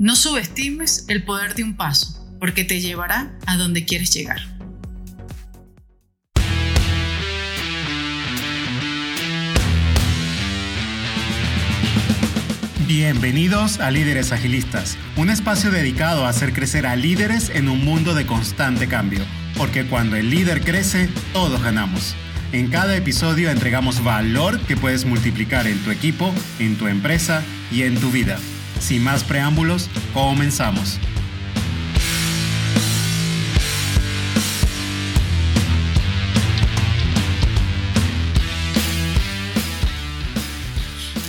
No 0.00 0.16
subestimes 0.16 1.04
el 1.08 1.24
poder 1.24 1.54
de 1.54 1.62
un 1.62 1.76
paso, 1.76 2.26
porque 2.40 2.64
te 2.64 2.80
llevará 2.80 3.38
a 3.44 3.58
donde 3.58 3.84
quieres 3.84 4.10
llegar. 4.14 4.40
Bienvenidos 12.86 13.78
a 13.78 13.90
Líderes 13.90 14.32
Agilistas, 14.32 14.96
un 15.18 15.28
espacio 15.28 15.70
dedicado 15.70 16.24
a 16.24 16.30
hacer 16.30 16.54
crecer 16.54 16.86
a 16.86 16.96
líderes 16.96 17.50
en 17.50 17.68
un 17.68 17.84
mundo 17.84 18.14
de 18.14 18.24
constante 18.24 18.88
cambio, 18.88 19.20
porque 19.58 19.84
cuando 19.84 20.16
el 20.16 20.30
líder 20.30 20.62
crece, 20.62 21.10
todos 21.34 21.62
ganamos. 21.62 22.16
En 22.52 22.68
cada 22.68 22.96
episodio 22.96 23.50
entregamos 23.50 24.02
valor 24.02 24.60
que 24.60 24.78
puedes 24.78 25.04
multiplicar 25.04 25.66
en 25.66 25.78
tu 25.84 25.90
equipo, 25.90 26.34
en 26.58 26.76
tu 26.76 26.88
empresa 26.88 27.42
y 27.70 27.82
en 27.82 28.00
tu 28.00 28.10
vida. 28.10 28.38
Sin 28.80 29.04
más 29.04 29.22
preámbulos, 29.22 29.88
comenzamos. 30.12 30.98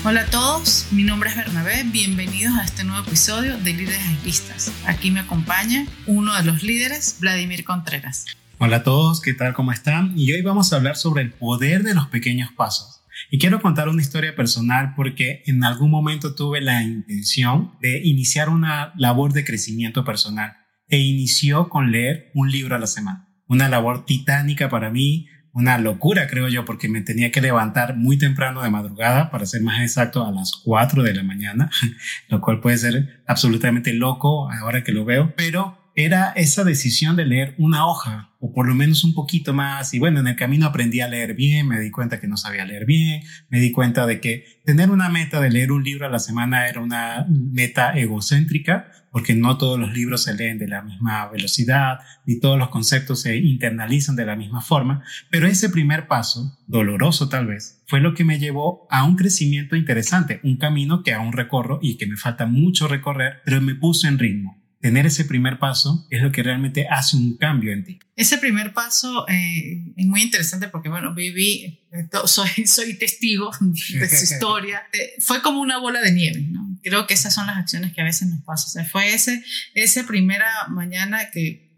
Hola 0.04 0.22
a 0.22 0.26
todos, 0.26 0.88
mi 0.90 1.04
nombre 1.04 1.30
es 1.30 1.36
Bernabé, 1.36 1.84
bienvenidos 1.84 2.58
a 2.58 2.64
este 2.64 2.84
nuevo 2.84 3.06
episodio 3.06 3.56
de 3.58 3.74
Líderes 3.74 4.00
Agilistas. 4.00 4.72
Aquí 4.88 5.12
me 5.12 5.20
acompaña 5.20 5.86
uno 6.08 6.34
de 6.36 6.44
los 6.44 6.64
líderes, 6.64 7.18
Vladimir 7.20 7.64
Contreras. 7.64 8.26
Hola 8.58 8.78
a 8.78 8.84
todos, 8.84 9.22
¿qué 9.22 9.34
tal? 9.34 9.54
¿Cómo 9.54 9.72
están? 9.72 10.18
Y 10.18 10.34
hoy 10.34 10.42
vamos 10.42 10.74
a 10.74 10.78
hablar 10.78 10.96
sobre 10.96 11.22
el 11.22 11.32
poder 11.32 11.84
de 11.84 11.94
los 11.94 12.08
pequeños 12.08 12.52
pasos. 12.52 13.01
Y 13.34 13.40
quiero 13.40 13.62
contar 13.62 13.88
una 13.88 14.02
historia 14.02 14.36
personal 14.36 14.94
porque 14.94 15.42
en 15.46 15.64
algún 15.64 15.90
momento 15.90 16.36
tuve 16.36 16.60
la 16.60 16.84
intención 16.84 17.72
de 17.80 18.02
iniciar 18.04 18.50
una 18.50 18.92
labor 18.98 19.32
de 19.32 19.46
crecimiento 19.46 20.04
personal 20.04 20.58
e 20.90 20.98
inició 20.98 21.70
con 21.70 21.94
leer 21.94 22.30
un 22.36 22.52
libro 22.52 22.76
a 22.76 22.80
la 22.80 22.88
semana. 22.88 23.30
Una 23.48 23.70
labor 23.70 24.04
titánica 24.04 24.68
para 24.68 24.90
mí, 24.90 25.28
una 25.54 25.78
locura 25.78 26.28
creo 26.28 26.50
yo 26.50 26.66
porque 26.66 26.90
me 26.90 27.00
tenía 27.00 27.32
que 27.32 27.40
levantar 27.40 27.96
muy 27.96 28.18
temprano 28.18 28.64
de 28.64 28.70
madrugada, 28.70 29.32
para 29.32 29.46
ser 29.46 29.62
más 29.62 29.82
exacto 29.82 30.26
a 30.26 30.32
las 30.34 30.52
4 30.66 31.02
de 31.02 31.14
la 31.14 31.24
mañana, 31.24 31.72
lo 32.28 32.42
cual 32.42 32.60
puede 32.60 32.80
ser 32.80 33.24
absolutamente 33.28 33.94
loco 33.94 34.52
ahora 34.52 34.84
que 34.84 34.92
lo 34.92 35.06
veo, 35.06 35.34
pero 35.38 35.81
era 35.96 36.32
esa 36.36 36.64
decisión 36.64 37.16
de 37.16 37.26
leer 37.26 37.56
una 37.58 37.86
hoja 37.86 38.30
o 38.40 38.52
por 38.54 38.68
lo 38.68 38.74
menos 38.74 39.04
un 39.04 39.14
poquito 39.14 39.54
más. 39.54 39.94
Y 39.94 40.00
bueno, 40.00 40.20
en 40.20 40.28
el 40.28 40.36
camino 40.36 40.66
aprendí 40.66 41.00
a 41.02 41.08
leer 41.08 41.36
bien, 41.36 41.68
me 41.68 41.80
di 41.80 41.92
cuenta 41.92 42.20
que 42.20 42.28
no 42.28 42.38
sabía 42.38 42.66
leer 42.66 42.86
bien, 42.86 43.22
me 43.50 43.60
di 43.60 43.72
cuenta 43.72 44.08
de 44.08 44.20
que 44.20 44.62
tener 44.66 44.90
una 44.90 45.10
meta 45.10 45.40
de 45.40 45.52
leer 45.52 45.72
un 45.72 45.84
libro 45.84 46.06
a 46.06 46.10
la 46.10 46.20
semana 46.20 46.68
era 46.68 46.82
una 46.82 47.26
meta 47.30 47.94
egocéntrica, 47.98 48.92
porque 49.12 49.36
no 49.36 49.58
todos 49.58 49.78
los 49.78 49.94
libros 49.94 50.24
se 50.24 50.34
leen 50.34 50.58
de 50.58 50.68
la 50.68 50.82
misma 50.82 51.28
velocidad, 51.28 52.00
ni 52.26 52.40
todos 52.40 52.58
los 52.58 52.70
conceptos 52.70 53.22
se 53.22 53.36
internalizan 53.36 54.16
de 54.16 54.26
la 54.26 54.38
misma 54.38 54.62
forma, 54.62 55.04
pero 55.30 55.48
ese 55.48 55.70
primer 55.70 56.08
paso, 56.08 56.58
doloroso 56.66 57.28
tal 57.28 57.46
vez, 57.46 57.84
fue 57.88 58.00
lo 58.00 58.14
que 58.14 58.24
me 58.24 58.40
llevó 58.40 58.88
a 58.90 59.04
un 59.04 59.18
crecimiento 59.18 59.76
interesante, 59.76 60.40
un 60.44 60.58
camino 60.58 61.04
que 61.04 61.14
aún 61.14 61.34
recorro 61.34 61.80
y 61.82 61.98
que 61.98 62.08
me 62.08 62.16
falta 62.16 62.46
mucho 62.46 62.88
recorrer, 62.88 63.42
pero 63.44 63.62
me 63.62 63.76
puso 63.76 64.08
en 64.08 64.18
ritmo 64.18 64.61
tener 64.82 65.06
ese 65.06 65.26
primer 65.26 65.60
paso 65.60 66.08
es 66.10 66.22
lo 66.22 66.32
que 66.32 66.44
realmente 66.44 66.88
hace 66.90 67.16
un 67.16 67.38
cambio 67.38 67.72
en 67.72 67.84
ti. 67.84 68.00
Ese 68.16 68.38
primer 68.40 68.74
paso 68.74 69.28
eh, 69.28 69.94
es 69.96 70.06
muy 70.06 70.22
interesante 70.22 70.68
porque, 70.68 70.90
bueno, 70.90 71.14
viví, 71.14 71.86
eh, 71.92 72.08
soy, 72.26 72.50
soy 72.66 72.96
testigo 72.96 73.52
de 73.60 74.10
su 74.10 74.24
historia. 74.34 74.84
Eh, 74.92 75.14
fue 75.20 75.42
como 75.42 75.62
una 75.62 75.78
bola 75.78 76.02
de 76.02 76.12
nieve, 76.12 76.42
¿no? 76.50 76.80
Creo 76.84 77.06
que 77.06 77.14
esas 77.14 77.34
son 77.34 77.46
las 77.46 77.58
acciones 77.58 77.94
que 77.94 78.02
a 78.02 78.06
veces 78.06 78.28
nos 78.28 78.44
pasan. 78.44 78.68
O 78.68 78.72
sea, 78.72 78.86
fue 78.86 79.14
ese, 79.14 79.44
esa 79.76 80.06
primera 80.08 80.50
mañana 80.70 81.30
que 81.32 81.72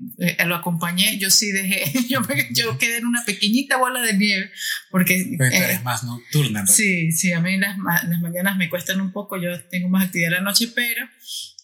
lo 0.45 0.55
acompañé, 0.55 1.17
yo 1.17 1.29
sí 1.29 1.51
dejé, 1.51 1.83
yo, 2.09 2.21
yo, 2.51 2.77
quedé 2.77 2.97
en 2.97 3.05
una 3.05 3.23
pequeñita 3.25 3.77
bola 3.77 4.01
de 4.01 4.13
nieve 4.17 4.51
porque... 4.91 5.35
Pero 5.37 5.55
eres 5.55 5.83
más 5.83 6.03
nocturna. 6.03 6.65
Sí, 6.67 7.11
sí, 7.11 7.31
a 7.31 7.39
mí 7.41 7.57
las, 7.57 7.77
las 7.77 8.19
mañanas 8.21 8.57
me 8.57 8.69
cuestan 8.69 9.01
un 9.01 9.11
poco, 9.11 9.37
yo 9.41 9.61
tengo 9.69 9.89
más 9.89 10.05
actividad 10.05 10.29
en 10.29 10.35
la 10.35 10.41
noche, 10.41 10.69
pero 10.73 11.07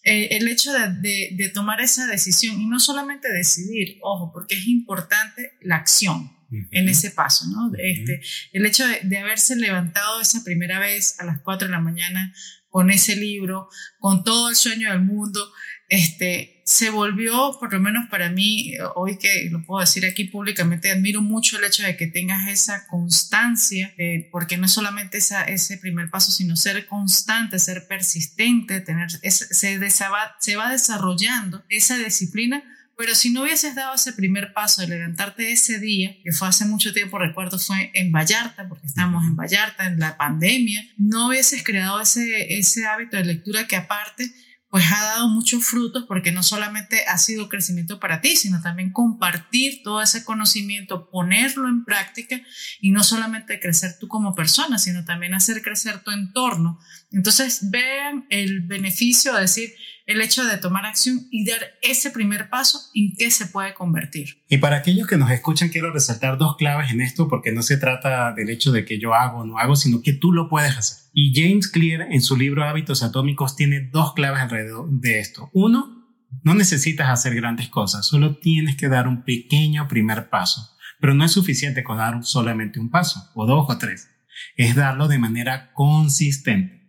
eh, 0.02 0.28
el 0.36 0.48
hecho 0.48 0.72
de, 0.72 1.30
de, 1.32 1.48
tomar 1.50 1.80
esa 1.80 2.06
decisión 2.06 2.60
y 2.60 2.66
no 2.66 2.80
solamente 2.80 3.30
decidir, 3.30 3.98
ojo, 4.02 4.32
porque 4.32 4.54
es 4.54 4.66
importante 4.66 5.52
la 5.60 5.76
acción 5.76 6.32
en 6.72 6.88
ese 6.88 7.10
paso, 7.10 7.46
¿no? 7.48 7.70
Este, 7.78 8.20
el 8.52 8.66
hecho 8.66 8.86
de, 8.86 9.00
de, 9.04 9.18
haberse 9.18 9.54
levantado 9.56 10.20
esa 10.20 10.42
primera 10.42 10.80
vez 10.80 11.20
a 11.20 11.24
las 11.24 11.40
4 11.42 11.68
de 11.68 11.72
la 11.72 11.80
mañana 11.80 12.34
con 12.68 12.90
ese 12.90 13.14
libro, 13.14 13.68
con 13.98 14.24
todo 14.24 14.48
el 14.48 14.56
sueño 14.56 14.90
del 14.90 15.02
mundo, 15.02 15.52
este, 15.90 16.62
se 16.64 16.88
volvió, 16.90 17.56
por 17.58 17.72
lo 17.72 17.80
menos 17.80 18.08
para 18.08 18.30
mí, 18.30 18.74
hoy 18.94 19.18
que 19.18 19.48
lo 19.50 19.60
puedo 19.64 19.80
decir 19.80 20.06
aquí 20.06 20.22
públicamente, 20.24 20.88
admiro 20.88 21.20
mucho 21.20 21.58
el 21.58 21.64
hecho 21.64 21.82
de 21.82 21.96
que 21.96 22.06
tengas 22.06 22.48
esa 22.48 22.86
constancia, 22.86 23.92
eh, 23.98 24.28
porque 24.30 24.56
no 24.56 24.66
es 24.66 24.72
solamente 24.72 25.18
esa, 25.18 25.42
ese 25.42 25.78
primer 25.78 26.08
paso, 26.08 26.30
sino 26.30 26.54
ser 26.54 26.86
constante, 26.86 27.58
ser 27.58 27.88
persistente, 27.88 28.80
tener, 28.80 29.10
se, 29.10 29.52
se, 29.52 29.90
se 29.90 30.56
va 30.56 30.70
desarrollando 30.70 31.64
esa 31.68 31.98
disciplina. 31.98 32.62
Pero 32.96 33.14
si 33.14 33.30
no 33.30 33.42
hubieses 33.42 33.74
dado 33.74 33.94
ese 33.94 34.12
primer 34.12 34.52
paso 34.52 34.82
de 34.82 34.88
levantarte 34.88 35.50
ese 35.50 35.80
día, 35.80 36.14
que 36.22 36.32
fue 36.32 36.46
hace 36.46 36.66
mucho 36.66 36.92
tiempo, 36.92 37.18
recuerdo, 37.18 37.58
fue 37.58 37.90
en 37.94 38.12
Vallarta, 38.12 38.68
porque 38.68 38.86
estábamos 38.86 39.24
en 39.24 39.34
Vallarta, 39.34 39.86
en 39.86 39.98
la 39.98 40.16
pandemia, 40.18 40.86
no 40.98 41.28
hubieses 41.28 41.64
creado 41.64 42.00
ese, 42.00 42.58
ese 42.58 42.86
hábito 42.86 43.16
de 43.16 43.24
lectura 43.24 43.66
que 43.66 43.76
aparte 43.76 44.30
pues 44.70 44.84
ha 44.92 45.02
dado 45.04 45.28
muchos 45.28 45.64
frutos 45.64 46.04
porque 46.06 46.30
no 46.30 46.44
solamente 46.44 47.04
ha 47.06 47.18
sido 47.18 47.48
crecimiento 47.48 47.98
para 47.98 48.20
ti, 48.20 48.36
sino 48.36 48.62
también 48.62 48.92
compartir 48.92 49.82
todo 49.82 50.00
ese 50.00 50.24
conocimiento, 50.24 51.10
ponerlo 51.10 51.68
en 51.68 51.84
práctica 51.84 52.40
y 52.80 52.92
no 52.92 53.02
solamente 53.02 53.58
crecer 53.58 53.98
tú 53.98 54.06
como 54.06 54.36
persona, 54.36 54.78
sino 54.78 55.04
también 55.04 55.34
hacer 55.34 55.60
crecer 55.62 56.04
tu 56.04 56.12
entorno. 56.12 56.78
Entonces 57.10 57.70
vean 57.70 58.26
el 58.30 58.60
beneficio 58.60 59.34
de 59.34 59.40
decir, 59.40 59.74
el 60.10 60.20
hecho 60.20 60.44
de 60.44 60.56
tomar 60.56 60.86
acción 60.86 61.28
y 61.30 61.44
dar 61.44 61.60
ese 61.82 62.10
primer 62.10 62.50
paso 62.50 62.80
en 62.94 63.12
qué 63.16 63.30
se 63.30 63.46
puede 63.46 63.74
convertir. 63.74 64.42
Y 64.48 64.58
para 64.58 64.78
aquellos 64.78 65.06
que 65.06 65.16
nos 65.16 65.30
escuchan, 65.30 65.68
quiero 65.68 65.92
resaltar 65.92 66.36
dos 66.36 66.56
claves 66.56 66.90
en 66.90 67.00
esto, 67.00 67.28
porque 67.28 67.52
no 67.52 67.62
se 67.62 67.76
trata 67.76 68.32
del 68.32 68.50
hecho 68.50 68.72
de 68.72 68.84
que 68.84 68.98
yo 68.98 69.14
hago 69.14 69.38
o 69.38 69.46
no 69.46 69.58
hago, 69.58 69.76
sino 69.76 70.02
que 70.02 70.12
tú 70.12 70.32
lo 70.32 70.48
puedes 70.48 70.76
hacer. 70.76 70.98
Y 71.14 71.32
James 71.34 71.68
Clear 71.68 72.08
en 72.10 72.22
su 72.22 72.36
libro 72.36 72.64
Hábitos 72.64 73.04
Atómicos 73.04 73.54
tiene 73.54 73.88
dos 73.92 74.12
claves 74.14 74.40
alrededor 74.40 74.90
de 74.90 75.20
esto. 75.20 75.48
Uno, 75.52 76.00
no 76.42 76.54
necesitas 76.54 77.08
hacer 77.08 77.36
grandes 77.36 77.68
cosas, 77.68 78.04
solo 78.04 78.36
tienes 78.38 78.76
que 78.76 78.88
dar 78.88 79.06
un 79.06 79.22
pequeño 79.22 79.86
primer 79.86 80.28
paso. 80.28 80.76
Pero 81.00 81.14
no 81.14 81.24
es 81.24 81.32
suficiente 81.32 81.84
con 81.84 81.98
dar 81.98 82.24
solamente 82.24 82.80
un 82.80 82.90
paso, 82.90 83.30
o 83.34 83.46
dos 83.46 83.66
o 83.68 83.78
tres. 83.78 84.08
Es 84.56 84.74
darlo 84.74 85.06
de 85.06 85.18
manera 85.18 85.72
consistente. 85.72 86.79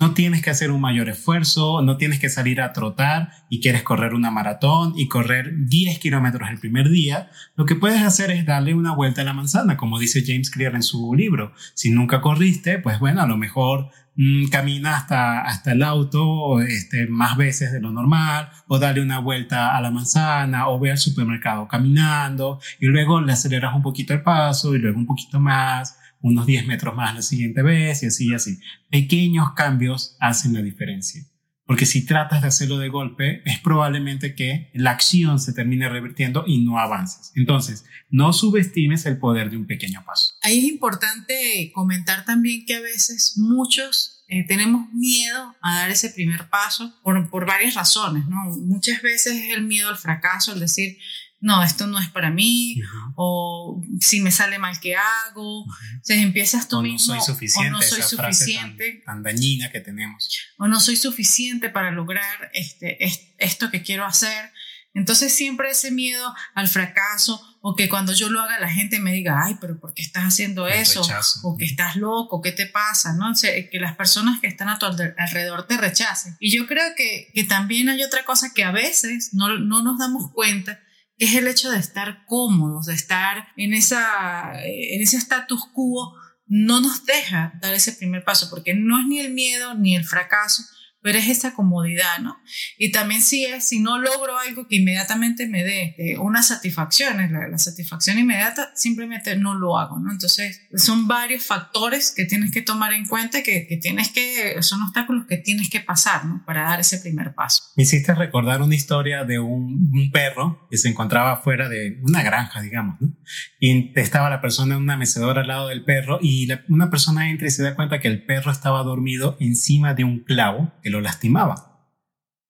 No 0.00 0.14
tienes 0.14 0.40
que 0.40 0.48
hacer 0.48 0.70
un 0.70 0.80
mayor 0.80 1.10
esfuerzo, 1.10 1.82
no 1.82 1.98
tienes 1.98 2.18
que 2.18 2.30
salir 2.30 2.62
a 2.62 2.72
trotar 2.72 3.32
y 3.50 3.60
quieres 3.60 3.82
correr 3.82 4.14
una 4.14 4.30
maratón 4.30 4.94
y 4.96 5.08
correr 5.08 5.66
10 5.66 5.98
kilómetros 5.98 6.48
el 6.48 6.58
primer 6.58 6.88
día. 6.88 7.30
Lo 7.54 7.66
que 7.66 7.74
puedes 7.74 8.00
hacer 8.00 8.30
es 8.30 8.46
darle 8.46 8.72
una 8.72 8.94
vuelta 8.94 9.20
a 9.20 9.24
la 9.24 9.34
manzana, 9.34 9.76
como 9.76 9.98
dice 9.98 10.24
James 10.26 10.50
Clear 10.50 10.74
en 10.74 10.82
su 10.82 11.14
libro. 11.14 11.52
Si 11.74 11.90
nunca 11.90 12.22
corriste, 12.22 12.78
pues 12.78 12.98
bueno, 12.98 13.20
a 13.20 13.26
lo 13.26 13.36
mejor 13.36 13.90
mmm, 14.16 14.46
camina 14.46 14.96
hasta, 14.96 15.42
hasta 15.42 15.72
el 15.72 15.82
auto 15.82 16.62
este, 16.62 17.06
más 17.06 17.36
veces 17.36 17.70
de 17.70 17.82
lo 17.82 17.90
normal, 17.90 18.48
o 18.68 18.78
darle 18.78 19.02
una 19.02 19.18
vuelta 19.18 19.76
a 19.76 19.82
la 19.82 19.90
manzana, 19.90 20.68
o 20.68 20.80
ve 20.80 20.92
al 20.92 20.98
supermercado 20.98 21.68
caminando, 21.68 22.58
y 22.80 22.86
luego 22.86 23.20
le 23.20 23.34
aceleras 23.34 23.74
un 23.74 23.82
poquito 23.82 24.14
el 24.14 24.22
paso, 24.22 24.74
y 24.74 24.78
luego 24.78 24.98
un 24.98 25.06
poquito 25.06 25.38
más, 25.38 25.99
unos 26.20 26.46
10 26.46 26.66
metros 26.66 26.94
más 26.94 27.14
la 27.14 27.22
siguiente 27.22 27.62
vez 27.62 28.02
y 28.02 28.06
así 28.06 28.28
y 28.28 28.34
así. 28.34 28.58
Pequeños 28.90 29.52
cambios 29.54 30.16
hacen 30.20 30.54
la 30.54 30.62
diferencia. 30.62 31.24
Porque 31.70 31.86
si 31.86 32.04
tratas 32.04 32.42
de 32.42 32.48
hacerlo 32.48 32.78
de 32.78 32.88
golpe, 32.88 33.42
es 33.44 33.60
probablemente 33.60 34.34
que 34.34 34.72
la 34.74 34.90
acción 34.90 35.38
se 35.38 35.52
termine 35.52 35.88
revirtiendo 35.88 36.42
y 36.44 36.64
no 36.64 36.80
avances. 36.80 37.30
Entonces, 37.36 37.84
no 38.08 38.32
subestimes 38.32 39.06
el 39.06 39.18
poder 39.18 39.50
de 39.50 39.56
un 39.56 39.68
pequeño 39.68 40.02
paso. 40.04 40.34
Ahí 40.42 40.58
es 40.58 40.64
importante 40.64 41.70
comentar 41.72 42.24
también 42.24 42.66
que 42.66 42.74
a 42.74 42.80
veces 42.80 43.34
muchos 43.36 44.24
eh, 44.26 44.44
tenemos 44.48 44.92
miedo 44.92 45.54
a 45.62 45.76
dar 45.76 45.90
ese 45.92 46.10
primer 46.10 46.50
paso 46.50 46.92
por, 47.04 47.30
por 47.30 47.46
varias 47.46 47.74
razones, 47.74 48.26
¿no? 48.26 48.36
Muchas 48.62 49.00
veces 49.00 49.34
es 49.34 49.52
el 49.56 49.62
miedo 49.62 49.90
al 49.90 49.96
fracaso, 49.96 50.52
el 50.52 50.58
decir, 50.58 50.98
no, 51.40 51.62
esto 51.62 51.86
no 51.86 51.98
es 51.98 52.08
para 52.08 52.30
mí, 52.30 52.82
o 53.16 53.82
si 53.98 54.20
me 54.20 54.30
sale 54.30 54.58
mal, 54.58 54.78
¿qué 54.78 54.94
hago? 54.96 55.62
O 55.62 55.66
sea, 56.02 56.20
empiezas 56.20 56.68
tú 56.68 56.78
o 56.78 56.82
mismo, 56.82 57.14
no 57.14 57.20
soy 57.20 57.34
suficiente, 57.34 57.68
o 57.68 57.72
no 57.72 57.82
soy 57.82 58.02
suficiente, 58.02 59.02
tan, 59.06 59.22
dañina 59.22 59.70
que 59.70 59.80
tenemos. 59.80 60.28
O 60.58 60.68
no 60.68 60.80
soy 60.80 60.96
suficiente 60.96 61.70
para 61.70 61.90
lograr 61.92 62.50
este, 62.52 62.98
esto 63.38 63.70
que 63.70 63.82
quiero 63.82 64.04
hacer. 64.04 64.52
Entonces 64.92 65.32
siempre 65.32 65.70
ese 65.70 65.92
miedo 65.92 66.34
al 66.54 66.66
fracaso 66.66 67.40
o 67.62 67.76
que 67.76 67.88
cuando 67.88 68.12
yo 68.12 68.28
lo 68.28 68.40
haga 68.40 68.58
la 68.58 68.70
gente 68.70 68.98
me 68.98 69.12
diga, 69.12 69.40
ay, 69.44 69.56
pero 69.60 69.78
¿por 69.78 69.94
qué 69.94 70.02
estás 70.02 70.24
haciendo 70.24 70.66
eso? 70.66 71.02
O 71.44 71.56
que 71.56 71.64
estás 71.64 71.96
loco, 71.96 72.42
¿qué 72.42 72.52
te 72.52 72.66
pasa? 72.66 73.12
¿no? 73.12 73.32
que 73.40 73.80
las 73.80 73.96
personas 73.96 74.40
que 74.40 74.48
están 74.48 74.68
a 74.68 74.78
tu 74.78 74.86
alrededor 74.86 75.66
te 75.66 75.76
rechacen. 75.76 76.36
Y 76.40 76.50
yo 76.50 76.66
creo 76.66 76.94
que, 76.96 77.30
que 77.34 77.44
también 77.44 77.88
hay 77.88 78.02
otra 78.02 78.24
cosa 78.24 78.52
que 78.52 78.64
a 78.64 78.72
veces 78.72 79.32
no, 79.32 79.58
no 79.58 79.82
nos 79.82 79.98
damos 79.98 80.32
cuenta, 80.32 80.80
es 81.20 81.34
el 81.34 81.46
hecho 81.46 81.70
de 81.70 81.78
estar 81.78 82.24
cómodos, 82.24 82.86
de 82.86 82.94
estar 82.94 83.48
en, 83.56 83.74
esa, 83.74 84.52
en 84.64 85.02
ese 85.02 85.18
status 85.18 85.66
quo, 85.72 86.16
no 86.46 86.80
nos 86.80 87.04
deja 87.04 87.52
dar 87.60 87.74
ese 87.74 87.92
primer 87.92 88.24
paso, 88.24 88.48
porque 88.48 88.74
no 88.74 88.98
es 88.98 89.06
ni 89.06 89.20
el 89.20 89.32
miedo 89.32 89.74
ni 89.74 89.94
el 89.94 90.04
fracaso, 90.04 90.64
pero 91.02 91.18
es 91.18 91.28
esa 91.28 91.54
comodidad, 91.54 92.18
¿no? 92.20 92.36
Y 92.78 92.92
también 92.92 93.22
si 93.22 93.44
es, 93.44 93.68
si 93.68 93.80
no 93.80 93.98
logro 93.98 94.38
algo 94.38 94.66
que 94.68 94.76
inmediatamente 94.76 95.48
me 95.48 95.64
dé 95.64 95.94
eh, 95.98 96.18
una 96.18 96.42
satisfacción, 96.42 97.16
la, 97.32 97.48
la, 97.48 97.58
satisfacción 97.58 98.18
inmediata, 98.18 98.70
simplemente 98.74 99.36
no 99.36 99.54
lo 99.54 99.78
hago, 99.78 99.98
¿no? 99.98 100.12
Entonces, 100.12 100.68
son 100.74 101.06
varios 101.08 101.44
factores 101.44 102.12
que 102.14 102.26
tienes 102.26 102.50
que 102.50 102.62
tomar 102.62 102.92
en 102.92 103.06
cuenta, 103.06 103.42
que, 103.42 103.66
que 103.66 103.76
tienes 103.76 104.10
que, 104.10 104.62
son 104.62 104.82
obstáculos 104.82 105.26
que 105.26 105.38
tienes 105.38 105.70
que 105.70 105.80
pasar, 105.80 106.24
¿no? 106.24 106.42
Para 106.44 106.64
dar 106.64 106.80
ese 106.80 106.98
primer 106.98 107.34
paso. 107.34 107.62
Me 107.76 107.84
hiciste 107.84 108.14
recordar 108.14 108.62
una 108.62 108.74
historia 108.74 109.24
de 109.24 109.38
un, 109.38 109.90
un 109.92 110.10
perro 110.10 110.66
que 110.70 110.76
se 110.76 110.88
encontraba 110.88 111.38
fuera 111.38 111.68
de 111.68 111.98
una 112.02 112.22
granja, 112.22 112.60
digamos, 112.60 113.00
¿no? 113.00 113.16
Y 113.58 113.92
estaba 113.98 114.28
la 114.28 114.40
persona 114.40 114.74
en 114.74 114.82
una 114.82 114.96
mecedora 114.96 115.42
al 115.42 115.48
lado 115.48 115.68
del 115.68 115.84
perro 115.84 116.18
y 116.20 116.48
una 116.68 116.90
persona 116.90 117.30
entra 117.30 117.46
y 117.46 117.50
se 117.50 117.62
da 117.62 117.74
cuenta 117.74 118.00
que 118.00 118.08
el 118.08 118.24
perro 118.24 118.50
estaba 118.50 118.82
dormido 118.82 119.36
encima 119.40 119.94
de 119.94 120.04
un 120.04 120.20
clavo 120.20 120.72
que 120.82 120.89
lo 120.90 121.00
lastimaba. 121.00 121.70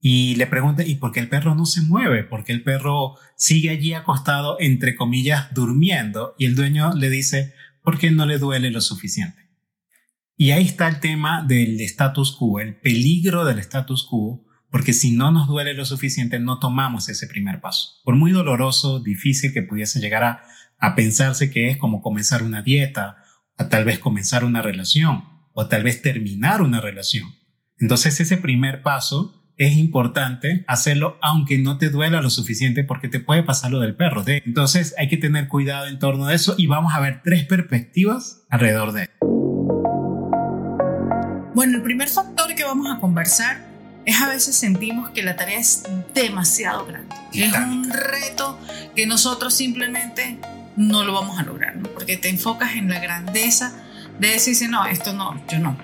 Y 0.00 0.34
le 0.37 0.46
pregunta, 0.46 0.84
¿y 0.84 0.94
por 0.94 1.12
qué 1.12 1.20
el 1.20 1.28
perro 1.28 1.54
no 1.54 1.66
se 1.66 1.82
mueve? 1.82 2.25
Porque 2.25 2.52
el 2.52 2.62
perro 2.62 3.16
sigue 3.37 3.70
allí 3.70 3.92
acostado, 3.92 4.56
entre 4.58 4.96
comillas, 4.96 5.52
durmiendo. 5.54 6.34
Y 6.38 6.46
el 6.46 6.56
dueño 6.56 6.94
le 6.94 7.10
dice, 7.10 7.54
¿por 7.82 7.98
qué 7.98 8.10
no 8.10 8.25
le 8.25 8.38
duele 8.38 8.70
lo 8.70 8.81
suficiente? 8.81 9.50
Y 10.37 10.52
ahí 10.52 10.64
está 10.64 10.88
el 10.88 11.00
tema 11.00 11.44
del 11.46 11.78
status 11.82 12.34
quo, 12.34 12.60
el 12.60 12.81
peligro 12.81 13.44
del 13.44 13.58
status 13.58 14.06
quo, 14.08 14.46
porque 14.70 14.94
si 14.94 15.12
no 15.12 15.32
nos 15.32 15.48
duele 15.48 15.75
lo 15.75 15.84
suficiente, 15.84 16.38
no 16.38 16.58
tomamos 16.58 17.10
ese 17.10 17.26
primer 17.26 17.60
paso. 17.60 18.00
Por 18.04 18.16
muy 18.16 18.32
doloroso, 18.32 19.00
difícil 19.00 19.52
que 19.52 19.62
pudiese 19.62 20.00
llegar 20.00 20.25
a, 20.25 20.43
a 20.78 20.94
pensarse 20.94 21.50
que 21.50 21.69
es 21.69 21.76
como 21.76 22.00
comenzar 22.00 22.43
una 22.43 22.62
dieta, 22.62 23.19
a 23.58 23.69
tal 23.69 23.84
vez 23.84 23.98
comenzar 23.98 24.43
una 24.46 24.62
relación, 24.62 25.25
o 25.52 25.66
tal 25.66 25.82
vez 25.82 26.00
terminar 26.00 26.62
una 26.62 26.81
relación. 26.81 27.28
Entonces 27.81 28.21
ese 28.21 28.37
primer 28.37 28.82
paso 28.82 29.35
es 29.56 29.77
importante 29.77 30.65
hacerlo 30.69 31.19
aunque 31.23 31.59
no 31.59 31.79
te 31.79 31.91
duela 31.91 32.21
lo 32.21 32.31
suficiente 32.31 32.85
porque 32.85 33.09
te 33.09 33.21
puede 33.21 33.43
pasar 33.43 33.71
lo 33.71 33.81
del 33.81 33.97
perro. 33.97 34.23
Entonces 34.27 34.94
hay 34.99 35.09
que 35.09 35.17
tener 35.17 35.49
cuidado 35.49 35.87
en 35.87 35.99
torno 35.99 36.27
a 36.27 36.35
eso 36.35 36.55
y 36.59 36.67
vamos 36.67 36.94
a 36.94 37.00
ver 37.00 37.23
tres 37.25 37.47
perspectivas 37.47 38.43
alrededor 38.50 38.93
de 38.93 39.03
él. 39.03 39.11
Bueno, 41.55 41.77
el 41.77 41.82
primer 41.82 42.09
factor 42.09 42.55
que 42.55 42.65
vamos 42.65 42.94
a 42.94 43.00
conversar 43.00 43.67
es 44.05 44.21
a 44.21 44.29
veces 44.29 44.56
sentimos 44.56 45.11
que 45.11 45.23
la 45.23 45.37
tarea 45.37 45.59
es 45.59 45.85
demasiado 46.15 46.87
grande. 46.87 47.15
Es 47.32 47.53
un 47.53 47.91
reto 47.91 48.59
que 48.94 49.06
nosotros 49.06 49.55
simplemente 49.55 50.38
no 50.77 51.05
lo 51.05 51.12
vamos 51.12 51.38
a 51.38 51.43
lograr, 51.43 51.77
¿no? 51.77 51.88
porque 51.91 52.17
te 52.17 52.29
enfocas 52.29 52.77
en 52.77 52.88
la 52.88 52.99
grandeza 52.99 53.73
de 54.19 54.29
decirse, 54.29 54.69
no, 54.69 54.87
esto 54.87 55.12
no, 55.12 55.43
yo 55.49 55.59
no, 55.59 55.77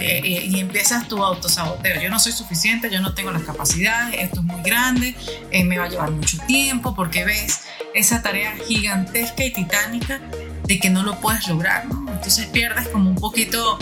y, 0.00 0.60
empiezas 0.60 1.08
tu 1.08 1.22
autosaboteo. 1.22 2.00
Yo 2.00 2.10
no 2.10 2.18
soy 2.18 2.32
suficiente, 2.32 2.90
yo 2.90 3.00
no 3.00 3.14
tengo 3.14 3.30
las 3.30 3.42
capacidades, 3.42 4.16
esto 4.18 4.40
es 4.40 4.46
muy 4.46 4.62
grande, 4.62 5.14
eh, 5.50 5.64
me 5.64 5.78
va 5.78 5.84
a 5.84 5.88
llevar 5.88 6.10
mucho 6.10 6.38
tiempo 6.46 6.94
porque 6.94 7.24
ves 7.24 7.62
esa 7.94 8.22
tarea 8.22 8.54
gigantesca 8.66 9.44
y 9.44 9.52
titánica 9.52 10.20
de 10.64 10.78
que 10.78 10.90
no 10.90 11.02
lo 11.02 11.20
puedes 11.20 11.48
lograr, 11.48 11.86
¿no? 11.86 12.10
Entonces 12.12 12.46
pierdes 12.46 12.88
como 12.88 13.10
un 13.10 13.16
poquito 13.16 13.78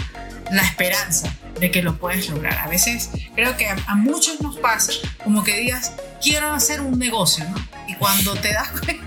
la 0.50 0.62
esperanza 0.62 1.34
de 1.60 1.70
que 1.70 1.82
lo 1.82 1.98
puedes 1.98 2.28
lograr. 2.28 2.58
A 2.58 2.68
veces 2.68 3.10
creo 3.34 3.56
que 3.56 3.68
a, 3.68 3.94
muchos 3.94 4.40
nos 4.40 4.58
pasa 4.58 4.92
como 5.22 5.44
que 5.44 5.56
digas, 5.56 5.92
quiero 6.20 6.52
hacer 6.52 6.80
un 6.80 6.98
negocio, 6.98 7.44
¿no? 7.48 7.56
Y 7.86 7.94
cuando 7.94 8.34
te 8.34 8.52
das 8.52 8.68
cuenta, 8.84 9.04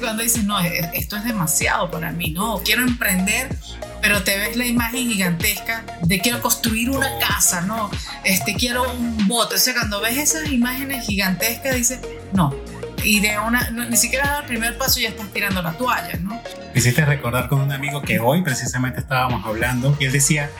cuando 0.00 0.22
dices, 0.22 0.44
no, 0.44 0.58
esto 0.60 1.16
es 1.16 1.24
demasiado 1.24 1.90
para 1.90 2.12
mí, 2.12 2.30
¿no? 2.30 2.60
Quiero 2.64 2.82
emprender 2.82 3.56
pero 4.00 4.22
te 4.22 4.36
ves 4.38 4.56
la 4.56 4.66
imagen 4.66 5.08
gigantesca 5.08 5.84
de 6.02 6.20
quiero 6.20 6.40
construir 6.40 6.90
una 6.90 7.18
casa, 7.18 7.62
¿no? 7.62 7.90
Este, 8.24 8.54
quiero 8.54 8.90
un 8.92 9.26
bote. 9.28 9.56
O 9.56 9.58
sea, 9.58 9.74
cuando 9.74 10.00
ves 10.00 10.18
esas 10.18 10.48
imágenes 10.50 11.06
gigantescas, 11.06 11.74
dices, 11.74 12.00
no. 12.32 12.54
Y 13.04 13.20
de 13.20 13.38
una, 13.38 13.70
ni 13.70 13.96
siquiera 13.96 14.26
dar 14.26 14.42
el 14.42 14.48
primer 14.48 14.76
paso 14.76 15.00
ya 15.00 15.08
estás 15.08 15.28
tirando 15.32 15.62
la 15.62 15.72
toalla, 15.72 16.18
¿no? 16.20 16.40
Me 16.72 16.80
hiciste 16.80 17.04
recordar 17.04 17.48
con 17.48 17.60
un 17.60 17.72
amigo 17.72 18.02
que 18.02 18.18
hoy 18.18 18.42
precisamente 18.42 19.00
estábamos 19.00 19.44
hablando 19.46 19.96
y 19.98 20.04
él 20.04 20.12
decía, 20.12 20.50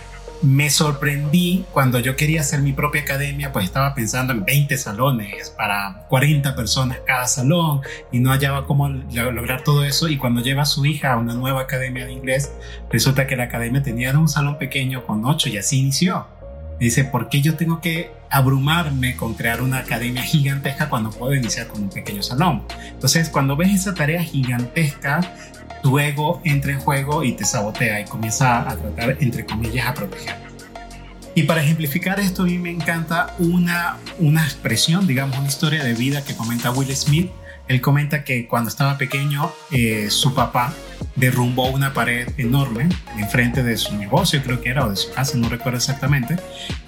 me 0.42 0.70
sorprendí 0.70 1.64
cuando 1.72 1.98
yo 1.98 2.14
quería 2.16 2.42
hacer 2.42 2.60
mi 2.60 2.72
propia 2.72 3.02
academia, 3.02 3.52
pues 3.52 3.64
estaba 3.64 3.94
pensando 3.94 4.32
en 4.32 4.44
20 4.44 4.76
salones 4.76 5.50
para 5.50 6.06
40 6.08 6.54
personas 6.54 6.98
cada 7.06 7.26
salón 7.26 7.80
y 8.12 8.20
no 8.20 8.30
hallaba 8.30 8.66
cómo 8.66 8.88
lograr 8.88 9.62
todo 9.62 9.84
eso. 9.84 10.08
Y 10.08 10.16
cuando 10.16 10.40
lleva 10.40 10.62
a 10.62 10.66
su 10.66 10.86
hija 10.86 11.12
a 11.12 11.16
una 11.16 11.34
nueva 11.34 11.62
academia 11.62 12.06
de 12.06 12.12
inglés, 12.12 12.52
resulta 12.90 13.26
que 13.26 13.36
la 13.36 13.44
academia 13.44 13.82
tenía 13.82 14.16
un 14.18 14.28
salón 14.28 14.58
pequeño 14.58 15.04
con 15.04 15.24
8 15.24 15.48
y 15.50 15.58
así 15.58 15.80
inició. 15.80 16.26
dice, 16.78 17.04
¿por 17.04 17.28
qué 17.28 17.42
yo 17.42 17.56
tengo 17.56 17.80
que 17.80 18.12
abrumarme 18.30 19.16
con 19.16 19.34
crear 19.34 19.62
una 19.62 19.78
academia 19.78 20.22
gigantesca 20.22 20.88
cuando 20.88 21.10
puedo 21.10 21.34
iniciar 21.34 21.66
con 21.66 21.82
un 21.82 21.90
pequeño 21.90 22.22
salón? 22.22 22.62
Entonces, 22.90 23.28
cuando 23.28 23.56
ves 23.56 23.74
esa 23.74 23.94
tarea 23.94 24.22
gigantesca, 24.22 25.20
tu 25.82 25.98
ego 25.98 26.40
entra 26.44 26.72
en 26.72 26.80
juego 26.80 27.22
y 27.24 27.32
te 27.32 27.44
sabotea 27.44 28.00
y 28.00 28.04
comienza 28.04 28.68
a 28.68 28.76
tratar, 28.76 29.16
entre 29.20 29.44
comillas, 29.46 29.86
a 29.86 29.94
proteger. 29.94 30.36
Y 31.34 31.44
para 31.44 31.62
ejemplificar 31.62 32.18
esto, 32.18 32.42
a 32.42 32.46
mí 32.46 32.58
me 32.58 32.70
encanta 32.70 33.34
una, 33.38 33.96
una 34.18 34.42
expresión, 34.42 35.06
digamos, 35.06 35.38
una 35.38 35.46
historia 35.46 35.84
de 35.84 35.94
vida 35.94 36.24
que 36.24 36.34
comenta 36.34 36.72
Will 36.72 36.94
Smith. 36.96 37.30
Él 37.68 37.80
comenta 37.80 38.24
que 38.24 38.48
cuando 38.48 38.70
estaba 38.70 38.98
pequeño, 38.98 39.52
eh, 39.70 40.08
su 40.10 40.34
papá 40.34 40.72
derrumbó 41.14 41.68
una 41.68 41.92
pared 41.92 42.28
enorme 42.38 42.88
enfrente 43.16 43.62
de 43.62 43.76
su 43.76 43.94
negocio, 43.96 44.42
creo 44.42 44.60
que 44.60 44.70
era, 44.70 44.84
o 44.84 44.90
de 44.90 44.96
su 44.96 45.12
casa, 45.12 45.36
no 45.36 45.48
recuerdo 45.48 45.78
exactamente. 45.78 46.36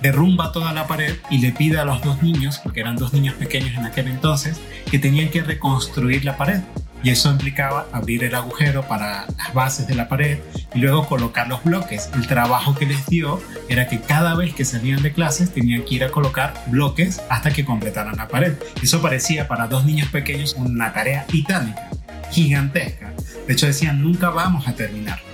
Derrumba 0.03 0.51
toda 0.51 0.73
la 0.73 0.89
pared 0.89 1.17
y 1.31 1.39
le 1.39 1.53
pide 1.53 1.79
a 1.79 1.85
los 1.85 2.03
dos 2.03 2.21
niños, 2.23 2.59
porque 2.59 2.81
eran 2.81 2.97
dos 2.97 3.13
niños 3.13 3.35
pequeños 3.35 3.77
en 3.77 3.85
aquel 3.85 4.09
entonces, 4.09 4.61
que 4.91 4.99
tenían 4.99 5.29
que 5.29 5.43
reconstruir 5.43 6.25
la 6.25 6.37
pared 6.37 6.61
y 7.03 7.11
eso 7.11 7.31
implicaba 7.31 7.87
abrir 7.93 8.25
el 8.25 8.35
agujero 8.35 8.83
para 8.87 9.27
las 9.39 9.55
bases 9.55 9.87
de 9.87 9.95
la 9.95 10.09
pared 10.09 10.39
y 10.75 10.79
luego 10.79 11.07
colocar 11.07 11.49
los 11.49 11.63
bloques. 11.65 12.11
El 12.15 12.27
trabajo 12.27 12.75
que 12.75 12.87
les 12.87 13.07
dio 13.07 13.41
era 13.69 13.89
que 13.89 14.01
cada 14.01 14.35
vez 14.35 14.55
que 14.55 14.65
salían 14.65 15.03
de 15.03 15.13
clases 15.13 15.53
tenían 15.53 15.83
que 15.85 15.95
ir 15.95 16.05
a 16.05 16.11
colocar 16.11 16.55
bloques 16.67 17.21
hasta 17.29 17.51
que 17.51 17.65
completaran 17.65 18.17
la 18.17 18.29
pared. 18.29 18.55
Eso 18.83 19.01
parecía 19.01 19.49
para 19.49 19.67
dos 19.67 19.85
niños 19.85 20.09
pequeños 20.09 20.55
una 20.59 20.93
tarea 20.93 21.25
titánica, 21.27 21.89
gigantesca. 22.31 23.13
De 23.47 23.53
hecho 23.53 23.67
decían, 23.67 24.03
nunca 24.03 24.31
vamos 24.31 24.69
a 24.69 24.75
terminar. 24.75 25.30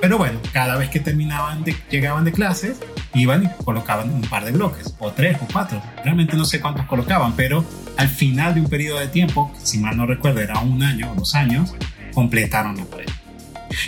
Pero 0.00 0.16
bueno, 0.16 0.38
cada 0.52 0.76
vez 0.76 0.88
que 0.88 1.00
terminaban 1.00 1.62
de, 1.62 1.76
llegaban 1.90 2.24
de 2.24 2.32
clases, 2.32 2.78
iban 3.14 3.44
y 3.44 3.64
colocaban 3.64 4.10
un 4.10 4.22
par 4.22 4.44
de 4.44 4.52
bloques, 4.52 4.94
o 4.98 5.12
tres 5.12 5.36
o 5.42 5.46
cuatro. 5.52 5.82
Realmente 6.04 6.36
no 6.36 6.44
sé 6.44 6.60
cuántos 6.60 6.86
colocaban, 6.86 7.34
pero 7.36 7.64
al 7.96 8.08
final 8.08 8.54
de 8.54 8.60
un 8.60 8.68
periodo 8.68 8.98
de 8.98 9.08
tiempo, 9.08 9.52
si 9.62 9.78
mal 9.78 9.96
no 9.96 10.06
recuerdo 10.06 10.40
era 10.40 10.58
un 10.60 10.82
año 10.82 11.12
o 11.12 11.14
dos 11.14 11.34
años, 11.34 11.74
completaron 12.14 12.76
la 12.76 12.84
pared. 12.84 13.06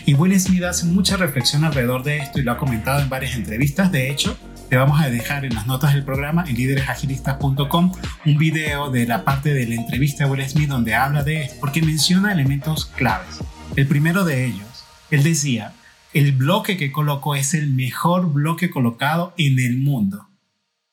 Y 0.04 0.14
Will 0.14 0.38
Smith 0.38 0.62
hace 0.64 0.86
mucha 0.86 1.16
reflexión 1.16 1.64
alrededor 1.64 2.02
de 2.02 2.18
esto 2.18 2.38
y 2.38 2.42
lo 2.42 2.52
ha 2.52 2.58
comentado 2.58 3.00
en 3.00 3.08
varias 3.08 3.34
entrevistas. 3.34 3.90
De 3.90 4.10
hecho, 4.10 4.36
te 4.68 4.76
vamos 4.76 5.00
a 5.00 5.10
dejar 5.10 5.44
en 5.44 5.54
las 5.54 5.66
notas 5.66 5.94
del 5.94 6.04
programa 6.04 6.44
en 6.46 6.56
líderesagilistas.com 6.56 7.92
un 8.24 8.38
video 8.38 8.90
de 8.90 9.06
la 9.06 9.24
parte 9.24 9.52
de 9.52 9.66
la 9.66 9.74
entrevista 9.74 10.24
de 10.24 10.30
Will 10.30 10.48
Smith 10.48 10.68
donde 10.68 10.94
habla 10.94 11.22
de 11.22 11.42
esto, 11.42 11.56
porque 11.60 11.82
menciona 11.82 12.32
elementos 12.32 12.86
claves. 12.86 13.40
El 13.76 13.86
primero 13.86 14.24
de 14.24 14.46
ellos, 14.46 14.84
él 15.10 15.22
decía, 15.22 15.72
el 16.14 16.32
bloque 16.32 16.76
que 16.76 16.92
colocó 16.92 17.34
es 17.34 17.54
el 17.54 17.70
mejor 17.70 18.32
bloque 18.32 18.70
colocado 18.70 19.34
en 19.38 19.58
el 19.58 19.78
mundo. 19.78 20.28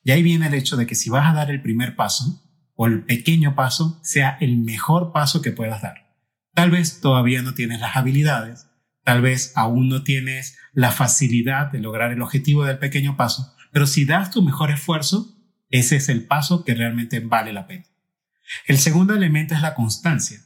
Y 0.03 0.11
ahí 0.11 0.23
viene 0.23 0.47
el 0.47 0.53
hecho 0.53 0.77
de 0.77 0.87
que 0.87 0.95
si 0.95 1.09
vas 1.09 1.29
a 1.29 1.33
dar 1.33 1.51
el 1.51 1.61
primer 1.61 1.95
paso, 1.95 2.43
o 2.75 2.87
el 2.87 3.03
pequeño 3.03 3.55
paso, 3.55 3.99
sea 4.03 4.37
el 4.39 4.57
mejor 4.57 5.11
paso 5.11 5.41
que 5.41 5.51
puedas 5.51 5.81
dar. 5.81 6.15
Tal 6.53 6.71
vez 6.71 7.01
todavía 7.01 7.41
no 7.41 7.53
tienes 7.53 7.81
las 7.81 7.97
habilidades, 7.97 8.67
tal 9.03 9.21
vez 9.21 9.51
aún 9.55 9.89
no 9.89 10.03
tienes 10.03 10.57
la 10.73 10.91
facilidad 10.91 11.71
de 11.71 11.79
lograr 11.79 12.13
el 12.13 12.21
objetivo 12.21 12.63
del 12.63 12.79
pequeño 12.79 13.17
paso, 13.17 13.53
pero 13.73 13.85
si 13.85 14.05
das 14.05 14.31
tu 14.31 14.41
mejor 14.41 14.71
esfuerzo, 14.71 15.35
ese 15.69 15.97
es 15.97 16.07
el 16.07 16.25
paso 16.25 16.63
que 16.63 16.73
realmente 16.73 17.19
vale 17.19 17.51
la 17.51 17.67
pena. 17.67 17.85
El 18.65 18.77
segundo 18.77 19.13
elemento 19.13 19.53
es 19.53 19.61
la 19.61 19.75
constancia. 19.75 20.39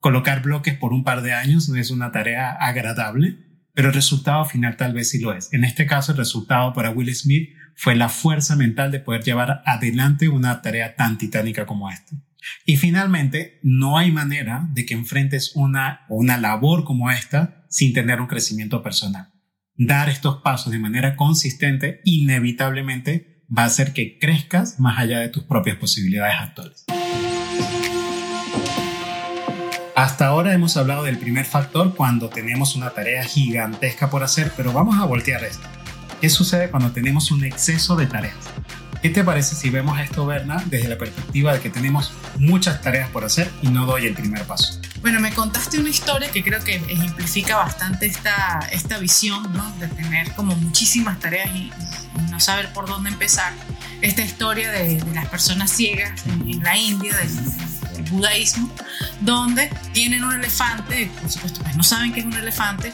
Colocar 0.00 0.42
bloques 0.42 0.76
por 0.76 0.92
un 0.92 1.04
par 1.04 1.22
de 1.22 1.34
años 1.34 1.68
no 1.68 1.76
es 1.76 1.90
una 1.90 2.12
tarea 2.12 2.50
agradable, 2.52 3.43
pero 3.74 3.88
el 3.88 3.94
resultado 3.94 4.44
final 4.44 4.76
tal 4.76 4.94
vez 4.94 5.10
sí 5.10 5.20
lo 5.20 5.32
es. 5.32 5.52
En 5.52 5.64
este 5.64 5.86
caso, 5.86 6.12
el 6.12 6.18
resultado 6.18 6.72
para 6.72 6.90
Will 6.90 7.14
Smith 7.14 7.50
fue 7.74 7.96
la 7.96 8.08
fuerza 8.08 8.56
mental 8.56 8.92
de 8.92 9.00
poder 9.00 9.22
llevar 9.24 9.62
adelante 9.66 10.28
una 10.28 10.62
tarea 10.62 10.94
tan 10.94 11.18
titánica 11.18 11.66
como 11.66 11.90
esta. 11.90 12.16
Y 12.64 12.76
finalmente, 12.76 13.58
no 13.62 13.98
hay 13.98 14.12
manera 14.12 14.68
de 14.72 14.86
que 14.86 14.94
enfrentes 14.94 15.52
una, 15.54 16.06
una 16.08 16.38
labor 16.38 16.84
como 16.84 17.10
esta 17.10 17.66
sin 17.68 17.92
tener 17.92 18.20
un 18.20 18.28
crecimiento 18.28 18.82
personal. 18.82 19.32
Dar 19.76 20.08
estos 20.08 20.40
pasos 20.42 20.72
de 20.72 20.78
manera 20.78 21.16
consistente 21.16 22.00
inevitablemente 22.04 23.44
va 23.56 23.62
a 23.62 23.66
hacer 23.66 23.92
que 23.92 24.18
crezcas 24.18 24.78
más 24.78 24.98
allá 24.98 25.18
de 25.18 25.30
tus 25.30 25.44
propias 25.44 25.76
posibilidades 25.78 26.36
actuales. 26.38 26.84
Hasta 29.94 30.26
ahora 30.26 30.52
hemos 30.52 30.76
hablado 30.76 31.04
del 31.04 31.18
primer 31.18 31.44
factor 31.44 31.94
cuando 31.94 32.28
tenemos 32.28 32.74
una 32.74 32.90
tarea 32.90 33.22
gigantesca 33.22 34.10
por 34.10 34.24
hacer, 34.24 34.52
pero 34.56 34.72
vamos 34.72 34.98
a 34.98 35.04
voltear 35.04 35.44
esto. 35.44 35.68
¿Qué 36.20 36.28
sucede 36.28 36.68
cuando 36.68 36.90
tenemos 36.90 37.30
un 37.30 37.44
exceso 37.44 37.94
de 37.94 38.06
tareas? 38.06 38.34
¿Qué 39.02 39.10
te 39.10 39.22
parece 39.22 39.54
si 39.54 39.70
vemos 39.70 40.00
esto, 40.00 40.26
Berna, 40.26 40.64
desde 40.66 40.88
la 40.88 40.98
perspectiva 40.98 41.52
de 41.52 41.60
que 41.60 41.70
tenemos 41.70 42.12
muchas 42.38 42.80
tareas 42.80 43.08
por 43.10 43.24
hacer 43.24 43.48
y 43.62 43.68
no 43.68 43.86
doy 43.86 44.06
el 44.06 44.14
primer 44.14 44.42
paso? 44.44 44.80
Bueno, 45.00 45.20
me 45.20 45.32
contaste 45.32 45.78
una 45.78 45.90
historia 45.90 46.28
que 46.28 46.42
creo 46.42 46.64
que 46.64 46.76
ejemplifica 46.76 47.54
bastante 47.56 48.06
esta, 48.06 48.66
esta 48.72 48.98
visión, 48.98 49.52
¿no? 49.52 49.70
De 49.78 49.86
tener 49.88 50.32
como 50.32 50.56
muchísimas 50.56 51.20
tareas 51.20 51.54
y, 51.54 51.70
no 52.30 52.40
saber 52.40 52.72
por 52.72 52.88
dónde 52.88 53.10
empezar. 53.10 53.52
Esta 54.00 54.22
historia 54.22 54.72
de, 54.72 55.00
las 55.12 55.26
personas 55.26 55.70
ciegas 55.70 56.26
en, 56.26 56.62
la 56.64 56.76
India, 56.76 57.14
del, 57.16 57.28
del, 57.92 58.10
budaísmo, 58.10 58.70
donde 59.24 59.70
tienen 59.92 60.22
un 60.24 60.34
elefante, 60.34 61.10
por 61.20 61.30
supuesto, 61.30 61.62
pues 61.62 61.76
no 61.76 61.82
saben 61.82 62.12
qué 62.12 62.20
es 62.20 62.26
un 62.26 62.34
elefante, 62.34 62.92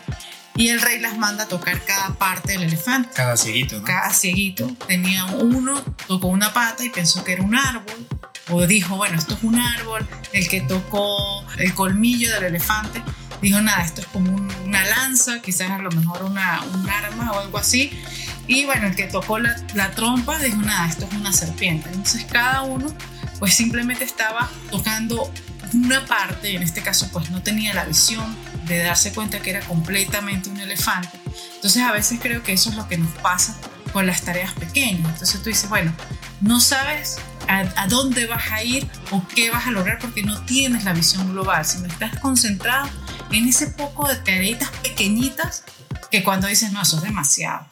y 0.55 0.69
el 0.69 0.81
rey 0.81 0.99
las 0.99 1.17
manda 1.17 1.45
a 1.45 1.49
tocar 1.49 1.83
cada 1.85 2.15
parte 2.15 2.53
del 2.53 2.65
elefante. 2.65 3.11
Cada 3.15 3.37
cieguito, 3.37 3.79
¿no? 3.79 3.85
Cada 3.85 4.13
cieguito. 4.13 4.67
Tenía 4.87 5.25
uno, 5.27 5.81
tocó 6.07 6.27
una 6.29 6.53
pata 6.53 6.85
y 6.85 6.91
pensó 6.91 7.25
que 7.25 7.33
era 7.33 7.43
un 7.43 7.55
árbol. 7.55 8.07
O 8.51 8.67
dijo, 8.67 8.97
bueno, 8.97 9.17
esto 9.17 9.35
es 9.35 9.43
un 9.43 9.59
árbol. 9.59 10.07
El 10.33 10.49
que 10.49 10.61
tocó 10.61 11.45
el 11.57 11.73
colmillo 11.75 12.33
del 12.35 12.45
elefante 12.45 13.03
dijo, 13.41 13.61
nada, 13.61 13.83
esto 13.83 14.03
es 14.03 14.09
como 14.09 14.37
una 14.67 14.85
lanza, 14.85 15.41
quizás 15.41 15.71
a 15.71 15.79
lo 15.79 15.91
mejor 15.93 16.25
una, 16.25 16.61
un 16.75 16.91
arma 16.91 17.33
o 17.33 17.41
algo 17.41 17.57
así. 17.57 17.99
Y 18.47 18.67
bueno, 18.67 18.89
el 18.89 18.97
que 18.97 19.05
tocó 19.05 19.39
la, 19.39 19.57
la 19.75 19.93
trompa 19.93 20.39
dijo, 20.41 20.59
nada, 20.59 20.89
esto 20.89 21.07
es 21.07 21.15
una 21.15 21.33
serpiente. 21.33 21.89
Entonces 21.89 22.27
cada 22.31 22.63
uno 22.63 22.95
pues 23.39 23.55
simplemente 23.55 24.05
estaba 24.05 24.51
tocando 24.71 25.33
una 25.75 26.05
parte, 26.07 26.55
en 26.55 26.62
este 26.62 26.83
caso 26.83 27.09
pues 27.12 27.31
no 27.31 27.43
tenía 27.43 27.75
la 27.75 27.85
visión 27.85 28.37
de 28.67 28.79
darse 28.79 29.12
cuenta 29.12 29.41
que 29.41 29.50
era 29.50 29.61
completamente 29.61 30.50
un 30.50 30.59
elefante. 30.59 31.19
Entonces 31.55 31.83
a 31.83 31.93
veces 31.93 32.19
creo 32.23 32.43
que 32.43 32.53
eso 32.53 32.71
es 32.71 32.77
lo 32.77 32.89
que 32.89 32.99
nos 32.99 33.12
pasa 33.19 33.57
con 33.93 34.07
las 34.07 34.23
tareas 34.23 34.53
pequeñas. 34.55 35.09
Entonces 35.12 35.43
tú 35.43 35.49
dices, 35.49 35.69
bueno, 35.69 35.93
no 36.41 36.61
sabes 36.61 37.19
a, 37.49 37.87
dónde 37.89 38.27
vas 38.27 38.50
a 38.50 38.62
ir 38.62 38.89
o 39.11 39.27
qué 39.35 39.50
vas 39.50 39.67
a 39.67 39.71
lograr 39.71 39.99
porque 39.99 40.23
no 40.23 40.41
tienes 40.45 40.85
la 40.85 40.93
visión 40.93 41.31
global, 41.33 41.65
sino 41.65 41.87
estás 41.87 42.19
concentrado 42.21 42.89
en 43.31 43.49
ese 43.49 43.69
poco 43.69 44.09
de 44.09 44.17
tareitas 44.17 44.71
pequeñitas 44.83 45.65
que 46.11 46.23
cuando 46.23 46.47
dices, 46.47 46.73
no, 46.73 46.83
eso 46.83 46.97
es 46.97 47.03
demasiado. 47.03 47.67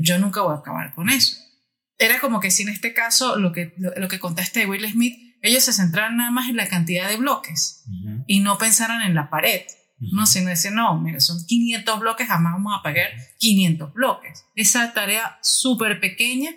Yo 0.00 0.18
nunca 0.18 0.42
voy 0.42 0.54
a 0.54 0.58
acabar 0.58 0.94
con 0.94 1.08
eso. 1.08 1.36
Era 1.98 2.20
como 2.20 2.40
que 2.40 2.50
si 2.50 2.64
en 2.64 2.70
este 2.70 2.92
caso 2.92 3.36
lo 3.36 3.52
que, 3.52 3.74
lo, 3.76 4.08
que 4.08 4.18
contaste 4.18 4.60
de 4.60 4.66
Will 4.66 4.90
Smith, 4.90 5.14
ellos 5.42 5.64
se 5.64 5.72
centraron 5.72 6.16
nada 6.16 6.30
más 6.30 6.48
en 6.48 6.56
la 6.56 6.68
cantidad 6.68 7.08
de 7.08 7.16
bloques 7.16 7.84
y 8.26 8.40
no 8.40 8.58
pensaron 8.58 9.02
en 9.02 9.14
la 9.14 9.30
pared. 9.30 9.62
No, 10.12 10.26
sino 10.26 10.50
decir, 10.50 10.72
no, 10.72 11.00
mira, 11.00 11.20
son 11.20 11.38
500 11.46 12.00
bloques, 12.00 12.26
jamás 12.26 12.54
vamos 12.54 12.74
a 12.78 12.82
pagar 12.82 13.10
500 13.38 13.92
bloques. 13.94 14.44
Esa 14.54 14.92
tarea 14.92 15.38
súper 15.40 16.00
pequeña, 16.00 16.50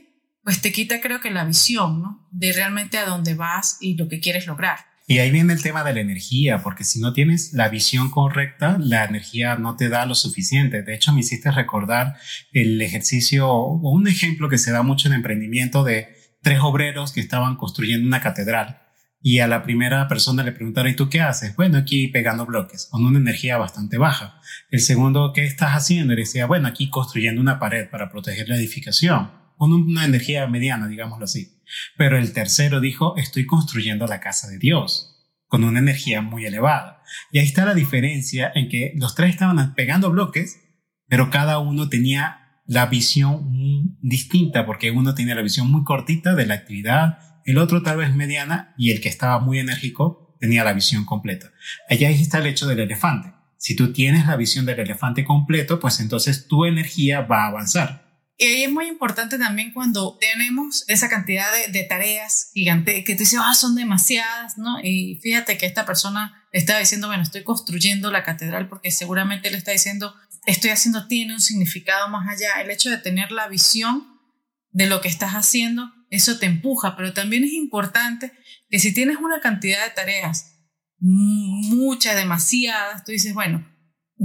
pues 0.44 0.62
te 0.62 0.72
quita 0.72 1.00
creo 1.02 1.22
que 1.22 1.32
la 1.32 1.46
visión, 1.46 2.02
¿no? 2.02 2.28
De 2.32 2.52
realmente 2.52 2.98
a 2.98 3.06
dónde 3.06 3.36
vas 3.36 3.78
y 3.80 3.96
lo 3.96 4.10
que 4.10 4.20
quieres 4.20 4.48
lograr. 4.48 4.87
Y 5.10 5.20
ahí 5.20 5.32
viene 5.32 5.54
el 5.54 5.62
tema 5.64 5.86
de 5.86 5.94
la 5.94 6.02
energía, 6.02 6.62
porque 6.62 6.84
si 6.84 7.00
no 7.00 7.14
tienes 7.14 7.54
la 7.54 7.70
visión 7.70 8.12
correcta, 8.12 8.78
la 8.78 9.06
energía 9.06 9.56
no 9.56 9.78
te 9.78 9.88
da 9.88 10.06
lo 10.06 10.16
suficiente. 10.16 10.84
De 10.84 10.94
hecho, 10.94 11.14
me 11.14 11.22
hiciste 11.22 11.50
recordar 11.50 12.18
el 12.52 12.82
ejercicio 12.82 13.50
o 13.50 13.90
un 13.90 14.10
ejemplo 14.10 14.50
que 14.50 14.58
se 14.58 14.72
da 14.72 14.84
mucho 14.84 15.08
en 15.08 15.14
emprendimiento 15.14 15.86
de 15.86 16.10
tres 16.42 16.60
obreros 16.62 17.14
que 17.14 17.22
estaban 17.22 17.56
construyendo 17.56 18.06
una 18.06 18.22
catedral 18.22 18.82
y 19.22 19.40
a 19.40 19.48
la 19.48 19.64
primera 19.64 20.08
persona 20.08 20.44
le 20.44 20.52
preguntaron, 20.52 20.92
¿y 20.92 20.96
tú 20.96 21.10
qué 21.10 21.22
haces? 21.22 21.56
Bueno, 21.56 21.78
aquí 21.78 22.08
pegando 22.08 22.46
bloques, 22.46 22.88
con 22.92 23.06
una 23.06 23.18
energía 23.18 23.58
bastante 23.58 23.98
baja. 23.98 24.40
El 24.70 24.80
segundo, 24.80 25.32
¿qué 25.34 25.44
estás 25.44 25.72
haciendo? 25.72 26.14
Y 26.14 26.18
decía, 26.18 26.46
bueno, 26.46 26.68
aquí 26.68 26.90
construyendo 26.90 27.42
una 27.42 27.60
pared 27.60 27.90
para 27.90 28.12
proteger 28.12 28.48
la 28.48 28.58
edificación, 28.58 29.32
con 29.58 29.74
una 29.74 30.06
energía 30.06 30.48
mediana, 30.48 30.88
digámoslo 30.88 31.26
así. 31.26 31.57
Pero 31.98 32.18
el 32.18 32.34
tercero 32.34 32.80
dijo, 32.80 33.16
estoy 33.18 33.46
construyendo 33.46 34.08
la 34.08 34.20
casa 34.20 34.48
de 34.48 34.58
Dios, 34.58 35.26
con 35.48 35.64
una 35.64 35.80
energía 35.80 36.22
muy 36.22 36.46
elevada. 36.46 37.02
Y 37.32 37.40
ahí 37.40 37.46
está 37.46 37.66
la 37.66 37.74
diferencia 37.74 38.52
en 38.54 38.70
que 38.70 38.94
los 38.96 39.16
tres 39.16 39.32
estaban 39.32 39.74
pegando 39.76 40.12
bloques, 40.12 40.60
pero 41.08 41.30
cada 41.30 41.60
uno 41.60 41.90
tenía 41.90 42.62
la 42.66 42.86
visión 42.86 43.98
distinta, 44.02 44.66
porque 44.66 44.92
uno 44.92 45.16
tenía 45.16 45.36
la 45.36 45.42
visión 45.42 45.72
muy 45.72 45.84
cortita 45.84 46.36
de 46.36 46.46
la 46.46 46.56
actividad 46.56 47.20
el 47.48 47.60
otro 47.60 47.82
tal 47.82 47.98
vez 47.98 48.14
mediana 48.14 48.76
y 48.78 48.92
el 48.92 49.00
que 49.00 49.08
estaba 49.08 49.40
muy 49.40 49.58
enérgico 49.60 50.36
tenía 50.42 50.66
la 50.66 50.74
visión 50.74 51.06
completa. 51.06 51.54
Allá 51.90 52.10
está 52.10 52.40
el 52.40 52.46
hecho 52.46 52.68
del 52.68 52.82
elefante. 52.82 53.34
Si 53.58 53.74
tú 53.74 53.94
tienes 53.94 54.28
la 54.28 54.36
visión 54.36 54.66
del 54.66 54.82
elefante 54.82 55.24
completo, 55.24 55.80
pues 55.80 56.02
entonces 56.02 56.48
tu 56.50 56.66
energía 56.66 57.22
va 57.22 57.46
a 57.46 57.48
avanzar. 57.48 58.07
Y 58.38 58.46
ahí 58.46 58.64
es 58.64 58.72
muy 58.72 58.88
importante 58.88 59.40
también 59.40 59.74
cuando 59.74 60.18
tenemos 60.20 60.84
esa 60.88 61.10
cantidad 61.10 61.48
de, 61.72 61.84
tareas 61.84 62.52
gigantes 62.54 63.04
que 63.04 63.14
tú 63.14 63.20
dices, 63.20 63.40
ah, 63.42 63.56
son 63.56 63.76
demasiadas, 63.76 64.58
¿no? 64.58 64.80
Y 64.84 65.20
fíjate 65.24 65.58
que 65.58 65.66
esta 65.66 65.86
persona 65.86 66.48
está 66.52 66.78
diciendo, 66.78 67.08
bueno, 67.08 67.24
estoy 67.24 67.44
construyendo 67.44 68.12
la 68.12 68.24
catedral 68.24 68.70
porque 68.70 68.92
seguramente 68.92 69.50
le 69.50 69.58
está 69.58 69.72
diciendo, 69.72 70.14
estoy 70.46 70.70
haciendo, 70.70 71.08
tiene 71.08 71.34
un 71.34 71.42
significado 71.42 72.10
más 72.10 72.30
allá. 72.30 72.62
El 72.62 72.70
hecho 72.70 72.92
de 72.92 72.98
tener 73.00 73.32
la 73.32 73.48
visión 73.48 74.06
de 74.70 74.86
lo 74.86 75.02
que 75.02 75.10
estás 75.10 75.32
haciendo 75.32 75.92
eso 76.10 76.40
te 76.40 76.46
empuja, 76.46 76.96
pero 76.96 77.14
también 77.14 77.44
es 77.44 77.54
importante 77.54 78.32
que 78.70 78.80
si 78.80 78.94
tienes 78.94 79.18
una 79.18 79.42
cantidad 79.42 79.84
de 79.84 79.92
tareas, 79.92 80.54
muchas, 81.00 82.16
demasiadas, 82.16 83.04
tú 83.04 83.12
dices, 83.12 83.34
bueno, 83.34 83.68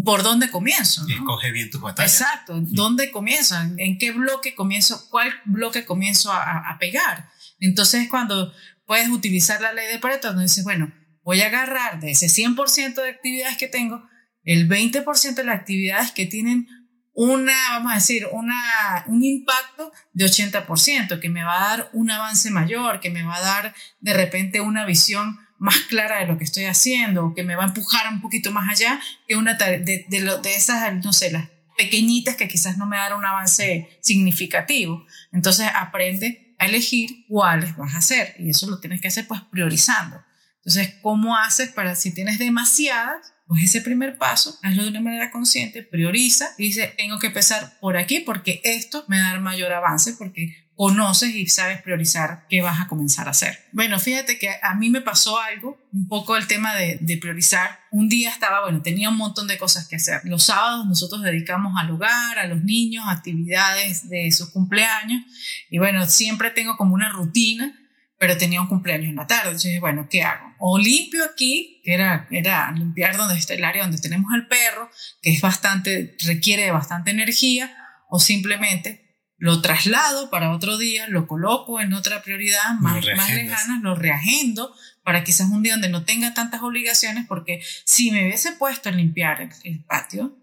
¿por 0.05 0.23
dónde 0.23 0.51
comienzo? 0.51 1.05
Escoge 1.09 1.51
bien 1.53 1.71
tus 1.71 1.81
batallas. 1.81 2.21
Exacto, 2.21 2.55
¿dónde 2.61 3.11
comienzo? 3.11 3.57
¿En 3.77 3.99
qué 3.99 4.13
bloque 4.13 4.55
comienzo? 4.55 5.09
¿Cuál 5.11 5.33
bloque 5.45 5.85
comienzo 5.85 6.33
a, 6.33 6.77
pegar? 6.81 7.29
Entonces, 7.61 8.09
cuando 8.09 8.53
puedes 8.87 9.09
utilizar 9.09 9.61
la 9.61 9.73
ley 9.73 9.87
de 9.89 9.99
Pareto, 9.99 10.29
donde 10.29 10.45
dices, 10.45 10.65
bueno, 10.65 10.93
voy 11.23 11.41
a 11.43 11.47
agarrar 11.47 12.01
de 12.01 12.13
ese 12.13 12.27
100% 12.27 12.95
de 12.95 13.11
actividades 13.11 13.57
que 13.57 13.69
tengo, 13.69 14.03
el 14.45 14.69
20% 14.69 15.35
de 15.35 15.45
las 15.45 15.61
actividades 15.61 16.11
que 16.11 16.27
tienen 16.27 16.67
una, 17.15 17.55
vamos 17.73 17.93
a 17.93 17.97
decir, 17.97 18.27
una, 18.33 19.05
un 19.07 19.23
impacto 19.23 19.93
de 20.13 20.25
80%, 20.25 21.21
que 21.21 21.29
me 21.29 21.45
va 21.45 21.57
a 21.57 21.77
dar 21.77 21.91
un 21.93 22.11
avance 22.11 22.51
mayor, 22.51 23.01
que 23.01 23.11
me 23.11 23.23
va 23.23 23.37
a 23.37 23.41
dar 23.41 23.75
de 24.01 24.15
repente 24.15 24.61
una 24.61 24.87
visión 24.87 25.39
más 25.63 25.79
clara 25.89 26.19
de 26.19 26.27
lo 26.27 26.37
que 26.37 26.45
estoy 26.45 26.65
haciendo, 26.65 27.35
que 27.35 27.45
me 27.45 27.55
va 27.55 27.63
a 27.63 27.69
empujar 27.69 28.13
un 28.13 28.21
poquito 28.21 28.51
más 28.51 28.69
allá 28.69 29.01
que 29.29 29.37
una 29.37 29.55
de, 29.55 30.05
de, 30.09 30.21
lo, 30.21 30.39
de 30.39 30.57
esas, 30.57 30.93
no 31.05 31.13
sé, 31.13 31.31
las 31.31 31.49
pequeñitas 31.79 32.35
que 32.35 32.49
quizás 32.49 32.79
no 32.79 32.87
me 32.87 32.97
dan 32.97 33.13
un 33.13 33.25
avance 33.25 33.97
significativo. 34.01 35.07
Entonces 35.31 35.69
aprende 35.73 36.57
a 36.59 36.67
elegir 36.67 37.27
cuáles 37.29 37.77
vas 37.77 37.95
a 37.95 37.99
hacer 37.99 38.35
y 38.41 38.51
eso 38.51 38.69
lo 38.69 38.81
tienes 38.81 39.01
que 39.01 39.07
hacer 39.07 39.29
pues 39.29 39.41
priorizando. 39.53 40.21
Entonces, 40.57 40.95
¿cómo 41.01 41.37
haces 41.37 41.71
para 41.71 41.95
si 41.95 42.13
tienes 42.13 42.41
demasiadas? 42.41 43.33
Pues 43.53 43.65
ese 43.65 43.83
primer 43.83 44.17
paso, 44.17 44.59
hazlo 44.63 44.85
de 44.85 44.89
una 44.89 45.03
manera 45.03 45.31
consciente, 45.31 45.83
prioriza 45.83 46.55
y 46.57 46.69
dice, 46.69 46.95
tengo 46.97 47.19
que 47.19 47.27
empezar 47.27 47.79
por 47.83 47.99
aquí 47.99 48.21
porque 48.21 48.63
esto 48.65 49.05
me 49.09 49.19
da 49.19 49.39
mayor 49.41 49.75
avance 49.75 50.15
porque 50.15 50.71
conoces 50.75 51.35
y 51.35 51.47
sabes 51.49 51.83
priorizar 51.83 52.47
qué 52.49 52.63
vas 52.63 52.81
a 52.81 52.89
comenzar 52.89 53.29
a 53.29 53.33
hacer. 53.33 53.59
Bueno, 53.73 54.01
fíjate 54.01 54.39
que 54.39 54.49
a 54.63 54.75
mí 54.77 54.89
me 54.89 55.03
pasó 55.03 55.39
algo, 55.39 55.79
un 55.93 56.09
poco 56.09 56.35
el 56.39 56.47
tema 56.47 56.75
de, 56.75 56.97
de, 57.03 57.19
priorizar. 57.19 57.81
Un 57.91 58.09
día 58.09 58.31
estaba, 58.31 58.63
bueno, 58.63 58.81
tenía 58.81 59.11
un 59.11 59.19
montón 59.19 59.47
de 59.47 59.59
cosas 59.59 59.87
que 59.87 59.97
hacer. 59.97 60.23
Los 60.25 60.45
sábados 60.45 60.87
nosotros 60.87 61.21
dedicamos 61.21 61.75
al 61.77 61.91
hogar, 61.91 62.39
a 62.39 62.47
los 62.47 62.65
niños, 62.65 63.05
actividades 63.07 64.09
de 64.09 64.33
sus 64.33 64.49
cumpleaños. 64.49 65.23
Y 65.69 65.77
bueno, 65.77 66.07
siempre 66.07 66.51
tengo 66.51 66.79
como 66.79 66.95
una 66.95 67.11
rutina 67.11 67.79
pero 68.23 68.39
tenía 68.39 68.61
un 68.61 68.69
cumpleaños 68.69 69.09
en 69.09 69.17
la 69.17 69.27
tarde. 69.27 69.49
Entonces, 69.49 69.81
bueno, 69.81 70.07
¿qué 70.09 70.23
hago? 70.23 70.55
O 70.61 70.79
limpio 70.79 71.25
aquí, 71.25 71.81
que 71.83 71.93
era, 71.93 72.29
era 72.31 72.71
limpiar 72.71 73.17
donde 73.17 73.35
está 73.35 73.55
el 73.55 73.65
área 73.65 73.83
donde 73.83 73.99
tenemos 73.99 74.33
al 74.33 74.47
perro, 74.47 74.89
que 75.21 75.33
es 75.33 75.41
bastante, 75.41 76.17
requiere 76.25 76.63
de 76.63 76.71
bastante 76.71 77.11
energía, 77.11 77.77
o 78.09 78.21
simplemente 78.21 79.27
lo 79.39 79.61
traslado 79.61 80.31
para 80.31 80.53
otro 80.53 80.79
día, 80.79 81.09
lo 81.09 81.27
coloco 81.27 81.81
en 81.81 81.95
otra 81.95 82.23
prioridad 82.23 82.75
más, 82.79 83.05
más 83.17 83.35
lejana, 83.35 83.81
lo 83.83 83.97
reagendo 83.97 84.73
para 85.03 85.25
quizás 85.25 85.49
un 85.49 85.65
día 85.65 85.73
donde 85.73 85.89
no 85.89 86.05
tenga 86.05 86.33
tantas 86.33 86.63
obligaciones, 86.63 87.27
porque 87.27 87.61
si 87.85 88.13
me 88.13 88.25
hubiese 88.25 88.53
puesto 88.53 88.89
a 88.89 88.93
limpiar 88.93 89.51
el, 89.65 89.85
patio, 89.85 90.39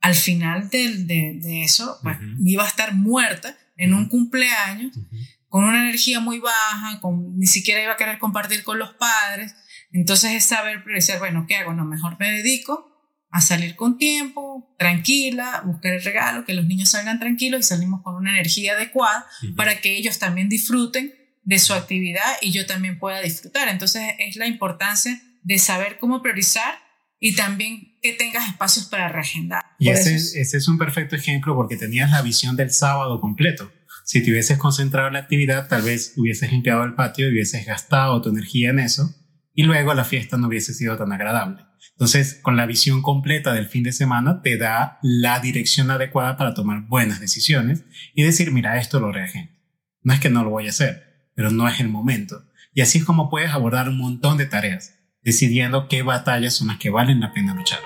al 0.00 0.16
final 0.16 0.68
de, 0.68 1.04
de, 1.04 1.62
eso 1.62 1.96
pues, 2.02 2.16
iba 2.44 2.64
a 2.64 2.68
estar 2.68 2.92
muerta 2.92 3.56
en 3.76 3.94
un 3.94 4.08
cumpleaños 4.08 4.98
con 5.50 5.64
una 5.64 5.82
energía 5.82 6.20
muy 6.20 6.38
baja, 6.38 7.00
con, 7.00 7.36
ni 7.36 7.46
siquiera 7.46 7.82
iba 7.82 7.92
a 7.92 7.96
querer 7.96 8.18
compartir 8.18 8.62
con 8.62 8.78
los 8.78 8.94
padres. 8.94 9.54
Entonces 9.92 10.32
es 10.32 10.44
saber 10.44 10.82
priorizar, 10.84 11.18
bueno, 11.18 11.44
¿qué 11.46 11.56
hago? 11.56 11.74
No, 11.74 11.84
mejor 11.84 12.16
me 12.18 12.30
dedico 12.30 12.86
a 13.32 13.40
salir 13.40 13.74
con 13.74 13.98
tiempo, 13.98 14.74
tranquila, 14.78 15.62
buscar 15.66 15.92
el 15.92 16.04
regalo, 16.04 16.44
que 16.44 16.54
los 16.54 16.66
niños 16.66 16.90
salgan 16.90 17.18
tranquilos 17.18 17.60
y 17.60 17.62
salimos 17.64 18.00
con 18.02 18.14
una 18.14 18.30
energía 18.30 18.72
adecuada 18.72 19.26
para 19.56 19.80
que 19.80 19.96
ellos 19.96 20.18
también 20.18 20.48
disfruten 20.48 21.14
de 21.42 21.58
su 21.58 21.74
actividad 21.74 22.30
y 22.40 22.52
yo 22.52 22.64
también 22.66 22.98
pueda 22.98 23.20
disfrutar. 23.20 23.68
Entonces 23.68 24.02
es 24.18 24.36
la 24.36 24.46
importancia 24.46 25.20
de 25.42 25.58
saber 25.58 25.98
cómo 25.98 26.22
priorizar 26.22 26.74
y 27.18 27.34
también 27.34 27.98
que 28.00 28.12
tengas 28.12 28.48
espacios 28.48 28.86
para 28.86 29.08
reagendar. 29.08 29.62
Y 29.80 29.90
ese 29.90 30.14
ese 30.14 30.56
es 30.56 30.68
un 30.68 30.78
perfecto 30.78 31.16
ejemplo 31.16 31.56
porque 31.56 31.76
tenías 31.76 32.10
la 32.10 32.22
visión 32.22 32.56
del 32.56 32.70
sábado 32.70 33.20
completo. 33.20 33.72
Si 34.10 34.24
te 34.24 34.32
hubieses 34.32 34.58
concentrado 34.58 35.06
en 35.06 35.12
la 35.12 35.20
actividad, 35.20 35.68
tal 35.68 35.82
vez 35.82 36.14
hubieses 36.16 36.50
limpiado 36.50 36.82
el 36.82 36.94
patio 36.94 37.28
y 37.28 37.30
hubieses 37.30 37.64
gastado 37.64 38.20
tu 38.20 38.30
energía 38.30 38.70
en 38.70 38.80
eso 38.80 39.14
y 39.54 39.62
luego 39.62 39.94
la 39.94 40.04
fiesta 40.04 40.36
no 40.36 40.48
hubiese 40.48 40.74
sido 40.74 40.96
tan 40.96 41.12
agradable. 41.12 41.64
Entonces, 41.92 42.40
con 42.42 42.56
la 42.56 42.66
visión 42.66 43.02
completa 43.02 43.52
del 43.52 43.68
fin 43.68 43.84
de 43.84 43.92
semana, 43.92 44.42
te 44.42 44.58
da 44.58 44.98
la 45.00 45.38
dirección 45.38 45.92
adecuada 45.92 46.36
para 46.36 46.54
tomar 46.54 46.88
buenas 46.88 47.20
decisiones 47.20 47.84
y 48.12 48.24
decir, 48.24 48.50
mira, 48.50 48.80
esto 48.80 48.98
lo 48.98 49.12
reagente. 49.12 49.54
No 50.02 50.12
es 50.12 50.18
que 50.18 50.28
no 50.28 50.42
lo 50.42 50.50
voy 50.50 50.66
a 50.66 50.70
hacer, 50.70 51.30
pero 51.36 51.52
no 51.52 51.68
es 51.68 51.78
el 51.78 51.88
momento. 51.88 52.50
Y 52.74 52.80
así 52.80 52.98
es 52.98 53.04
como 53.04 53.30
puedes 53.30 53.52
abordar 53.52 53.88
un 53.88 53.98
montón 53.98 54.38
de 54.38 54.46
tareas, 54.46 54.98
decidiendo 55.22 55.86
qué 55.86 56.02
batallas 56.02 56.54
son 56.54 56.66
las 56.66 56.78
que 56.78 56.90
valen 56.90 57.20
la 57.20 57.32
pena 57.32 57.54
luchar. 57.54 57.78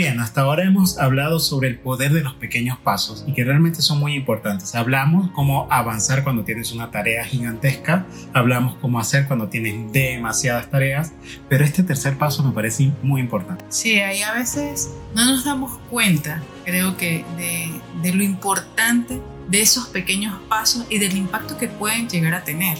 Bien, 0.00 0.18
hasta 0.18 0.40
ahora 0.40 0.64
hemos 0.64 0.96
hablado 0.96 1.38
sobre 1.40 1.68
el 1.68 1.78
poder 1.78 2.14
de 2.14 2.22
los 2.22 2.32
pequeños 2.32 2.78
pasos 2.78 3.22
y 3.26 3.34
que 3.34 3.44
realmente 3.44 3.82
son 3.82 4.00
muy 4.00 4.14
importantes. 4.14 4.74
Hablamos 4.74 5.30
cómo 5.32 5.68
avanzar 5.70 6.24
cuando 6.24 6.42
tienes 6.42 6.72
una 6.72 6.90
tarea 6.90 7.22
gigantesca, 7.22 8.06
hablamos 8.32 8.76
cómo 8.80 8.98
hacer 8.98 9.26
cuando 9.26 9.50
tienes 9.50 9.92
demasiadas 9.92 10.70
tareas, 10.70 11.12
pero 11.50 11.66
este 11.66 11.82
tercer 11.82 12.16
paso 12.16 12.42
me 12.42 12.52
parece 12.52 12.90
muy 13.02 13.20
importante. 13.20 13.62
Sí, 13.68 14.00
ahí 14.00 14.22
a 14.22 14.32
veces 14.32 14.88
no 15.14 15.22
nos 15.26 15.44
damos 15.44 15.78
cuenta, 15.90 16.42
creo 16.64 16.96
que, 16.96 17.22
de, 17.36 17.70
de 18.00 18.14
lo 18.14 18.24
importante 18.24 19.20
de 19.48 19.60
esos 19.60 19.88
pequeños 19.88 20.34
pasos 20.48 20.86
y 20.88 20.96
del 20.96 21.14
impacto 21.14 21.58
que 21.58 21.68
pueden 21.68 22.08
llegar 22.08 22.32
a 22.32 22.42
tener. 22.42 22.78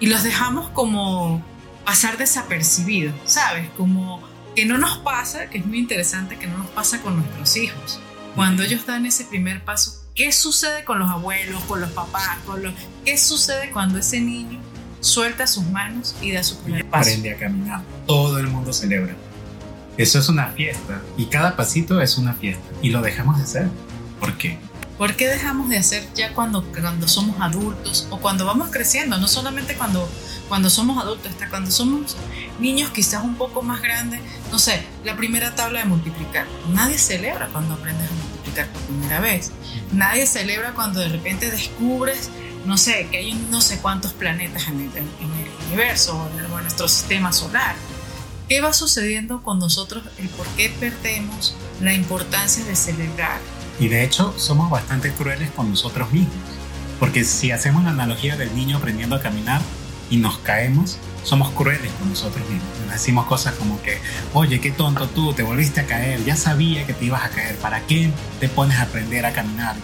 Y 0.00 0.06
los 0.06 0.24
dejamos 0.24 0.68
como 0.70 1.44
pasar 1.84 2.18
desapercibidos, 2.18 3.14
¿sabes? 3.24 3.68
Como 3.76 4.20
que 4.54 4.64
no 4.66 4.78
nos 4.78 4.98
pasa, 4.98 5.48
que 5.48 5.58
es 5.58 5.66
muy 5.66 5.78
interesante, 5.78 6.38
que 6.38 6.46
no 6.46 6.58
nos 6.58 6.68
pasa 6.68 7.00
con 7.00 7.16
nuestros 7.16 7.56
hijos. 7.56 8.00
Cuando 8.34 8.62
ellos 8.62 8.86
dan 8.86 9.06
ese 9.06 9.24
primer 9.24 9.64
paso, 9.64 10.04
¿qué 10.14 10.32
sucede 10.32 10.84
con 10.84 10.98
los 10.98 11.08
abuelos, 11.08 11.62
con 11.64 11.80
los 11.80 11.90
papás, 11.90 12.38
con 12.46 12.62
los... 12.62 12.74
¿Qué 13.04 13.16
sucede 13.18 13.70
cuando 13.70 13.98
ese 13.98 14.20
niño 14.20 14.60
suelta 15.00 15.46
sus 15.46 15.64
manos 15.64 16.14
y 16.20 16.32
da 16.32 16.42
su 16.42 16.58
primer 16.58 16.84
paso? 16.86 17.10
Aprende 17.10 17.32
a 17.32 17.38
caminar. 17.38 17.82
Todo 18.06 18.38
el 18.38 18.46
mundo 18.46 18.72
celebra. 18.72 19.14
Eso 19.96 20.18
es 20.18 20.28
una 20.28 20.46
fiesta 20.48 21.02
y 21.16 21.26
cada 21.26 21.56
pasito 21.56 22.00
es 22.00 22.16
una 22.16 22.32
fiesta 22.34 22.64
y 22.80 22.90
lo 22.90 23.02
dejamos 23.02 23.36
de 23.36 23.42
hacer. 23.44 23.68
¿Por 24.18 24.36
qué? 24.38 24.58
¿Por 24.96 25.16
qué 25.16 25.28
dejamos 25.28 25.68
de 25.68 25.78
hacer 25.78 26.06
ya 26.14 26.32
cuando, 26.34 26.62
cuando 26.72 27.08
somos 27.08 27.40
adultos 27.40 28.06
o 28.10 28.18
cuando 28.18 28.44
vamos 28.44 28.70
creciendo? 28.70 29.18
No 29.18 29.28
solamente 29.28 29.74
cuando 29.74 30.08
cuando 30.50 30.68
somos 30.68 31.00
adultos, 31.00 31.30
hasta 31.30 31.48
cuando 31.48 31.70
somos 31.70 32.16
niños 32.58 32.90
quizás 32.90 33.22
un 33.22 33.36
poco 33.36 33.62
más 33.62 33.80
grandes, 33.80 34.20
no 34.50 34.58
sé, 34.58 34.84
la 35.04 35.16
primera 35.16 35.54
tabla 35.54 35.78
de 35.78 35.84
multiplicar. 35.84 36.44
Nadie 36.72 36.98
celebra 36.98 37.46
cuando 37.52 37.74
aprendes 37.74 38.10
a 38.10 38.14
multiplicar 38.14 38.66
por 38.66 38.82
primera 38.82 39.20
vez. 39.20 39.52
Nadie 39.92 40.26
celebra 40.26 40.72
cuando 40.74 40.98
de 40.98 41.08
repente 41.08 41.52
descubres, 41.52 42.30
no 42.66 42.76
sé, 42.76 43.06
que 43.12 43.18
hay 43.18 43.32
no 43.52 43.60
sé 43.60 43.78
cuántos 43.78 44.12
planetas 44.12 44.66
en 44.66 44.80
el, 44.80 44.90
universo 45.68 46.18
o 46.18 46.56
en 46.58 46.62
nuestro 46.64 46.88
sistema 46.88 47.32
solar. 47.32 47.76
¿Qué 48.48 48.60
va 48.60 48.72
sucediendo 48.72 49.44
con 49.44 49.60
nosotros? 49.60 50.02
El 50.18 50.28
por 50.30 50.48
qué 50.56 50.68
perdemos 50.80 51.54
la 51.80 51.94
importancia 51.94 52.64
de 52.64 52.74
celebrar. 52.74 53.38
Y 53.78 53.86
de 53.86 54.02
hecho 54.02 54.34
somos 54.36 54.68
bastante 54.68 55.12
crueles 55.12 55.48
con 55.52 55.70
nosotros 55.70 56.10
mismos. 56.10 56.34
Porque 56.98 57.22
si 57.22 57.52
hacemos 57.52 57.84
la 57.84 57.90
analogía 57.90 58.36
del 58.36 58.52
niño 58.56 58.78
aprendiendo 58.78 59.14
a 59.14 59.20
caminar, 59.20 59.62
y 60.10 60.16
nos 60.16 60.38
caemos, 60.38 60.98
somos 61.22 61.50
crueles 61.50 61.90
con 61.92 62.10
nosotros 62.10 62.46
mismos. 62.48 62.68
decimos 62.92 63.26
cosas 63.26 63.54
como 63.54 63.80
que, 63.82 63.98
oye, 64.34 64.60
qué 64.60 64.72
tonto 64.72 65.08
tú, 65.08 65.32
te 65.32 65.42
volviste 65.42 65.80
a 65.80 65.86
caer, 65.86 66.24
ya 66.24 66.36
sabía 66.36 66.84
que 66.86 66.92
te 66.92 67.04
ibas 67.06 67.24
a 67.24 67.30
caer, 67.30 67.56
¿para 67.56 67.80
qué 67.86 68.10
te 68.40 68.48
pones 68.48 68.78
a 68.78 68.82
aprender 68.82 69.24
a 69.24 69.32
caminar? 69.32 69.76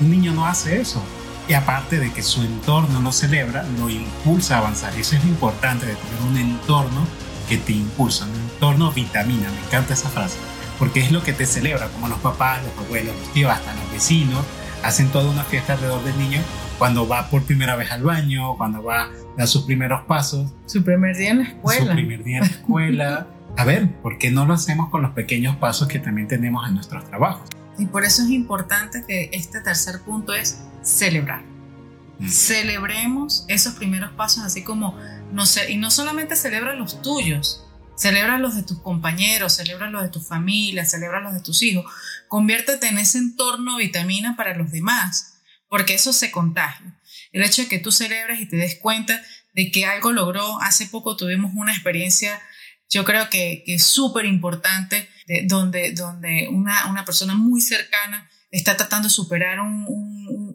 Un 0.00 0.10
niño 0.10 0.32
no 0.32 0.46
hace 0.46 0.80
eso. 0.80 1.02
Y 1.48 1.54
aparte 1.54 1.98
de 1.98 2.12
que 2.12 2.22
su 2.22 2.42
entorno 2.42 3.00
lo 3.00 3.12
celebra, 3.12 3.64
lo 3.78 3.90
impulsa 3.90 4.56
a 4.56 4.58
avanzar. 4.58 4.92
Y 4.96 5.00
eso 5.00 5.16
es 5.16 5.24
lo 5.24 5.30
importante 5.30 5.84
de 5.84 5.94
tener 5.94 6.22
un 6.28 6.36
entorno 6.36 7.04
que 7.48 7.58
te 7.58 7.72
impulsa, 7.72 8.24
un 8.24 8.34
entorno 8.52 8.92
vitamina. 8.92 9.50
Me 9.50 9.66
encanta 9.66 9.94
esa 9.94 10.08
frase. 10.08 10.36
Porque 10.78 11.00
es 11.00 11.10
lo 11.10 11.24
que 11.24 11.32
te 11.32 11.46
celebra, 11.46 11.88
como 11.88 12.06
los 12.06 12.20
papás, 12.20 12.60
los 12.62 12.86
abuelos, 12.86 13.16
los 13.16 13.32
tíos, 13.32 13.52
hasta 13.52 13.74
los 13.74 13.90
vecinos, 13.90 14.44
hacen 14.84 15.08
toda 15.08 15.28
una 15.28 15.42
fiesta 15.42 15.72
alrededor 15.72 16.04
del 16.04 16.16
niño 16.18 16.40
cuando 16.80 17.06
va 17.06 17.28
por 17.28 17.44
primera 17.44 17.76
vez 17.76 17.90
al 17.90 18.02
baño, 18.02 18.56
cuando 18.56 18.82
va 18.82 19.02
a 19.02 19.10
dar 19.36 19.46
sus 19.46 19.64
primeros 19.64 20.00
pasos. 20.06 20.50
Su 20.64 20.82
primer 20.82 21.14
día 21.14 21.32
en 21.32 21.38
la 21.40 21.44
escuela. 21.44 21.84
Su 21.84 21.92
primer 21.92 22.24
día 22.24 22.38
en 22.38 22.44
la 22.44 22.48
escuela. 22.48 23.26
A 23.58 23.64
ver, 23.64 24.00
¿por 24.00 24.16
qué 24.16 24.30
no 24.30 24.46
lo 24.46 24.54
hacemos 24.54 24.88
con 24.88 25.02
los 25.02 25.10
pequeños 25.10 25.56
pasos 25.56 25.88
que 25.88 25.98
también 25.98 26.26
tenemos 26.26 26.66
en 26.66 26.76
nuestros 26.76 27.04
trabajos? 27.04 27.50
Y 27.76 27.84
por 27.84 28.06
eso 28.06 28.22
es 28.22 28.30
importante 28.30 29.04
que 29.06 29.28
este 29.34 29.60
tercer 29.60 30.00
punto 30.00 30.32
es 30.32 30.62
celebrar. 30.82 31.42
Mm. 32.18 32.28
Celebremos 32.28 33.44
esos 33.48 33.74
primeros 33.74 34.12
pasos, 34.12 34.42
así 34.42 34.62
como, 34.62 34.96
no 35.32 35.44
sé, 35.44 35.70
y 35.70 35.76
no 35.76 35.90
solamente 35.90 36.34
celebra 36.34 36.72
los 36.72 37.02
tuyos, 37.02 37.62
celebra 37.94 38.38
los 38.38 38.54
de 38.54 38.62
tus 38.62 38.78
compañeros, 38.78 39.52
celebra 39.52 39.90
los 39.90 40.00
de 40.00 40.08
tu 40.08 40.20
familia, 40.20 40.86
celebra 40.86 41.20
los 41.20 41.34
de 41.34 41.40
tus 41.40 41.62
hijos. 41.62 41.84
Conviértete 42.26 42.88
en 42.88 42.96
ese 42.96 43.18
entorno 43.18 43.76
vitamina 43.76 44.34
para 44.34 44.56
los 44.56 44.70
demás 44.70 45.29
porque 45.70 45.94
eso 45.94 46.12
se 46.12 46.30
contagia. 46.30 47.00
El 47.32 47.42
hecho 47.42 47.62
de 47.62 47.68
que 47.68 47.78
tú 47.78 47.92
celebres 47.92 48.40
y 48.40 48.46
te 48.46 48.56
des 48.56 48.78
cuenta 48.78 49.22
de 49.54 49.70
que 49.70 49.86
algo 49.86 50.12
logró, 50.12 50.60
hace 50.60 50.86
poco 50.86 51.16
tuvimos 51.16 51.52
una 51.54 51.72
experiencia, 51.72 52.42
yo 52.90 53.04
creo 53.04 53.30
que, 53.30 53.62
es 53.66 53.84
súper 53.84 54.26
importante, 54.26 55.08
donde, 55.44 55.92
donde 55.92 56.48
una, 56.50 56.90
una, 56.90 57.04
persona 57.04 57.34
muy 57.34 57.60
cercana 57.60 58.28
está 58.50 58.76
tratando 58.76 59.06
de 59.06 59.14
superar 59.14 59.60
un, 59.60 59.86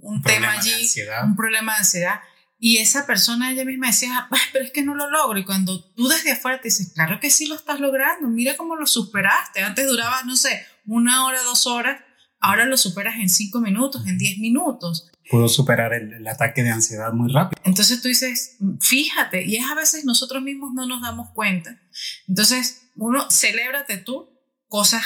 un, 0.01 0.21
tema 0.21 0.51
allí, 0.51 0.91
un 1.23 1.35
problema 1.37 1.73
de 1.73 1.79
ansiedad. 1.79 2.19
Y 2.59 2.77
esa 2.77 3.05
persona 3.05 3.51
ella 3.51 3.63
misma 3.63 3.87
decía, 3.87 4.27
pero 4.53 4.65
es 4.65 4.71
que 4.71 4.81
no 4.81 4.95
lo 4.95 5.09
logro. 5.09 5.39
Y 5.39 5.45
cuando 5.45 5.81
tú 5.93 6.09
desde 6.09 6.33
afuera 6.33 6.59
te 6.59 6.67
dices, 6.67 6.91
claro 6.93 7.21
que 7.21 7.29
sí 7.29 7.47
lo 7.47 7.55
estás 7.55 7.79
logrando, 7.79 8.27
mira 8.27 8.57
cómo 8.57 8.75
lo 8.75 8.85
superaste. 8.85 9.63
Antes 9.63 9.87
duraba, 9.87 10.23
no 10.23 10.35
sé, 10.35 10.65
una 10.85 11.25
hora, 11.25 11.41
dos 11.43 11.67
horas 11.67 12.01
ahora 12.45 12.65
lo 12.65 12.77
superas 12.77 13.15
en 13.15 13.27
cinco 13.27 13.59
minutos, 13.59 14.05
en 14.05 14.19
diez 14.19 14.37
minutos. 14.37 15.09
Pudo 15.29 15.47
superar 15.47 15.93
el, 15.93 16.25
ataque 16.27 16.61
de 16.61 16.69
ansiedad 16.69 17.11
muy 17.11 17.31
rápido. 17.33 17.59
Entonces 17.65 18.01
tú 18.01 18.07
dices, 18.07 18.57
fíjate, 18.79 19.43
y 19.45 19.55
es 19.55 19.65
a 19.65 19.73
veces 19.73 20.05
nosotros 20.05 20.43
mismos 20.43 20.71
no 20.75 20.85
nos 20.85 21.01
damos 21.01 21.31
cuenta. 21.31 21.81
Entonces, 22.27 22.91
uno, 22.95 23.29
celébrate 23.31 23.97
tú 23.97 24.29
cosas 24.67 25.03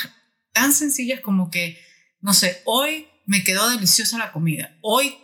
tan 0.51 0.73
sencillas 0.73 1.21
como 1.21 1.49
que, 1.49 1.79
no 2.19 2.33
sé, 2.33 2.61
hoy 2.65 3.07
me 3.25 3.43
quedó 3.43 3.69
deliciosa 3.69 4.17
la 4.17 4.33
comida, 4.33 4.77
hoy 4.81 5.15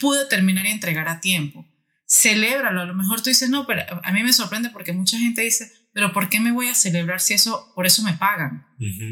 pude 0.00 0.26
terminar 0.26 0.66
y 0.66 0.70
entregar 0.70 1.08
a 1.08 1.20
tiempo. 1.20 1.66
Celébralo, 2.06 2.82
a 2.82 2.86
lo 2.86 2.94
mejor 2.94 3.22
tú 3.22 3.30
dices, 3.30 3.48
no, 3.48 3.66
pero 3.66 3.82
a 4.02 4.12
mí 4.12 4.22
me 4.22 4.34
sorprende 4.34 4.68
porque 4.68 4.92
mucha 4.92 5.18
gente 5.18 5.40
dice, 5.40 5.72
pero 5.94 6.12
¿por 6.12 6.28
qué 6.28 6.40
me 6.40 6.52
voy 6.52 6.68
a 6.68 6.74
celebrar 6.74 7.20
si 7.20 7.32
eso, 7.32 7.72
por 7.74 7.86
eso 7.86 8.02
me 8.02 8.12
pagan? 8.12 8.66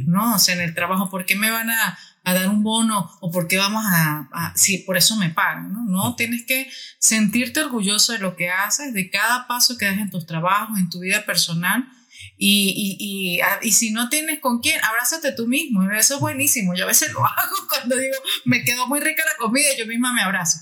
No, 0.07 0.35
o 0.35 0.39
sea, 0.39 0.55
en 0.55 0.61
el 0.61 0.75
trabajo, 0.75 1.09
¿por 1.09 1.25
qué 1.25 1.37
me 1.37 1.51
van 1.51 1.71
a, 1.71 1.99
a 2.25 2.35
dar 2.35 2.49
un 2.49 2.63
bono 2.63 3.11
o 3.21 3.31
por 3.31 3.49
qué 3.49 3.57
vamos 3.57 3.85
a, 3.85 4.53
si 4.55 4.79
por 4.79 4.97
eso 4.97 5.17
me 5.17 5.31
pagan, 5.31 5.73
¿no? 5.73 5.85
No, 5.85 6.15
tienes 6.15 6.45
que 6.47 6.71
sentirte 6.99 7.61
orgulloso 7.61 8.13
de 8.13 8.19
lo 8.19 8.37
que 8.37 8.51
haces, 8.51 8.93
de 8.93 9.11
cada 9.11 9.47
paso 9.49 9.77
que 9.77 9.87
das 9.87 9.99
en 9.99 10.11
tus 10.11 10.27
trabajos, 10.27 10.79
en 10.79 10.89
tu 10.89 11.01
vida 11.01 11.25
personal. 11.25 11.89
Y, 12.37 12.97
y, 12.99 13.41
y, 13.41 13.69
y, 13.69 13.73
si 13.73 13.91
no 13.91 14.09
tienes 14.09 14.41
con 14.41 14.61
quién, 14.61 14.81
abrázate 14.85 15.33
tú 15.33 15.47
mismo. 15.47 15.89
Eso 15.93 16.15
es 16.15 16.21
buenísimo. 16.21 16.75
Yo 16.75 16.85
a 16.85 16.89
veces 16.89 17.13
lo 17.13 17.21
hago 17.27 17.57
cuando 17.69 17.97
digo, 17.97 18.17
me 18.45 18.65
quedó 18.65 18.87
muy 18.87 19.01
rica 19.01 19.23
la 19.25 19.37
comida 19.45 19.67
y 19.75 19.79
yo 19.79 19.87
misma 19.87 20.13
me 20.13 20.23
abrazo. 20.23 20.59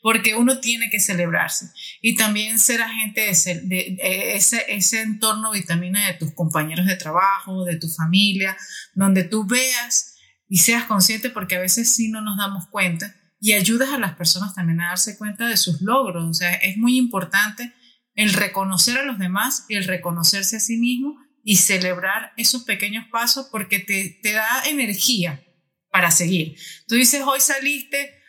Porque 0.00 0.34
uno 0.34 0.58
tiene 0.58 0.90
que 0.90 1.00
celebrarse. 1.00 1.70
Y 2.02 2.16
también 2.16 2.58
ser 2.58 2.82
agente 2.82 3.22
de, 3.22 3.60
de, 3.62 3.96
de 3.96 4.36
ese, 4.36 4.64
ese 4.68 5.00
entorno 5.00 5.52
vitamina 5.52 6.06
de 6.06 6.14
tus 6.14 6.34
compañeros 6.34 6.86
de 6.86 6.96
trabajo, 6.96 7.64
de 7.64 7.78
tu 7.78 7.88
familia, 7.88 8.56
donde 8.94 9.24
tú 9.24 9.46
veas 9.46 10.13
y 10.48 10.58
seas 10.58 10.84
consciente 10.84 11.30
porque 11.30 11.56
a 11.56 11.60
veces 11.60 11.94
sí 11.94 12.10
no 12.10 12.20
nos 12.20 12.36
damos 12.36 12.68
cuenta 12.68 13.14
y 13.40 13.52
ayudas 13.52 13.90
a 13.90 13.98
las 13.98 14.14
personas 14.14 14.54
también 14.54 14.80
a 14.80 14.88
darse 14.88 15.18
cuenta 15.18 15.46
de 15.46 15.56
sus 15.56 15.82
logros. 15.82 16.24
O 16.24 16.34
sea, 16.34 16.54
es 16.54 16.76
muy 16.76 16.96
importante 16.96 17.72
el 18.14 18.32
reconocer 18.32 18.98
a 18.98 19.04
los 19.04 19.18
demás 19.18 19.66
y 19.68 19.74
el 19.74 19.84
reconocerse 19.84 20.56
a 20.56 20.60
sí 20.60 20.76
mismo 20.76 21.18
y 21.42 21.56
celebrar 21.56 22.32
esos 22.36 22.64
pequeños 22.64 23.06
pasos 23.10 23.48
porque 23.50 23.78
te, 23.78 24.18
te 24.22 24.32
da 24.32 24.64
energía 24.66 25.44
para 25.90 26.10
seguir. 26.10 26.56
Tú 26.88 26.94
dices, 26.94 27.22
hoy 27.24 27.40
saliste 27.40 28.24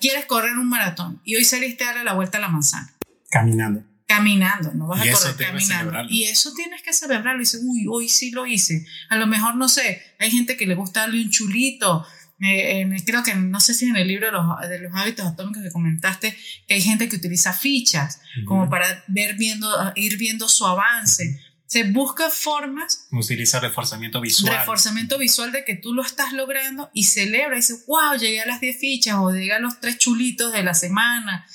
quieres 0.00 0.26
correr 0.26 0.52
un 0.58 0.68
maratón 0.68 1.20
y 1.24 1.36
hoy 1.36 1.44
saliste 1.44 1.84
a 1.84 1.88
darle 1.88 2.04
la 2.04 2.14
vuelta 2.14 2.38
a 2.38 2.40
la 2.40 2.48
manzana. 2.48 2.94
Caminando. 3.30 3.84
Caminando, 4.08 4.72
no 4.72 4.86
vas 4.86 5.06
a 5.06 5.12
correr 5.12 5.36
caminando. 5.36 5.92
Y 6.08 6.24
eso 6.24 6.54
tienes 6.54 6.80
que 6.80 6.94
celebrarlo. 6.94 7.42
Y 7.42 7.44
dices, 7.44 7.60
uy, 7.62 7.86
hoy 7.90 8.08
sí 8.08 8.30
lo 8.30 8.46
hice. 8.46 8.86
A 9.10 9.16
lo 9.16 9.26
mejor, 9.26 9.54
no 9.56 9.68
sé, 9.68 10.02
hay 10.18 10.30
gente 10.30 10.56
que 10.56 10.66
le 10.66 10.74
gusta 10.74 11.00
darle 11.00 11.22
un 11.22 11.30
chulito. 11.30 12.06
Eh, 12.40 12.88
creo 13.04 13.22
que, 13.22 13.34
no 13.34 13.60
sé 13.60 13.74
si 13.74 13.84
en 13.84 13.96
el 13.96 14.08
libro 14.08 14.26
de 14.26 14.32
los, 14.32 14.44
de 14.66 14.78
los, 14.78 14.94
hábitos 14.94 15.26
atómicos 15.26 15.62
que 15.62 15.70
comentaste, 15.70 16.34
que 16.66 16.72
hay 16.72 16.80
gente 16.80 17.06
que 17.10 17.16
utiliza 17.16 17.52
fichas 17.52 18.22
como 18.46 18.70
para 18.70 19.04
ver 19.08 19.36
viendo, 19.36 19.68
ir 19.94 20.16
viendo 20.16 20.48
su 20.48 20.66
avance. 20.66 21.38
Se 21.66 21.82
busca 21.82 22.30
formas. 22.30 23.08
Utiliza 23.12 23.60
reforzamiento 23.60 24.22
visual. 24.22 24.56
Reforzamiento 24.56 25.18
visual 25.18 25.52
de 25.52 25.66
que 25.66 25.76
tú 25.76 25.92
lo 25.92 26.02
estás 26.02 26.32
logrando 26.32 26.90
y 26.94 27.04
celebra 27.04 27.56
y 27.56 27.60
dice, 27.60 27.74
wow, 27.86 28.18
llegué 28.18 28.40
a 28.40 28.46
las 28.46 28.58
10 28.58 28.78
fichas 28.78 29.16
o 29.18 29.30
llegué 29.30 29.52
a 29.52 29.58
los 29.58 29.78
3 29.78 29.98
chulitos 29.98 30.50
de 30.54 30.62
la 30.62 30.72
semana 30.72 31.46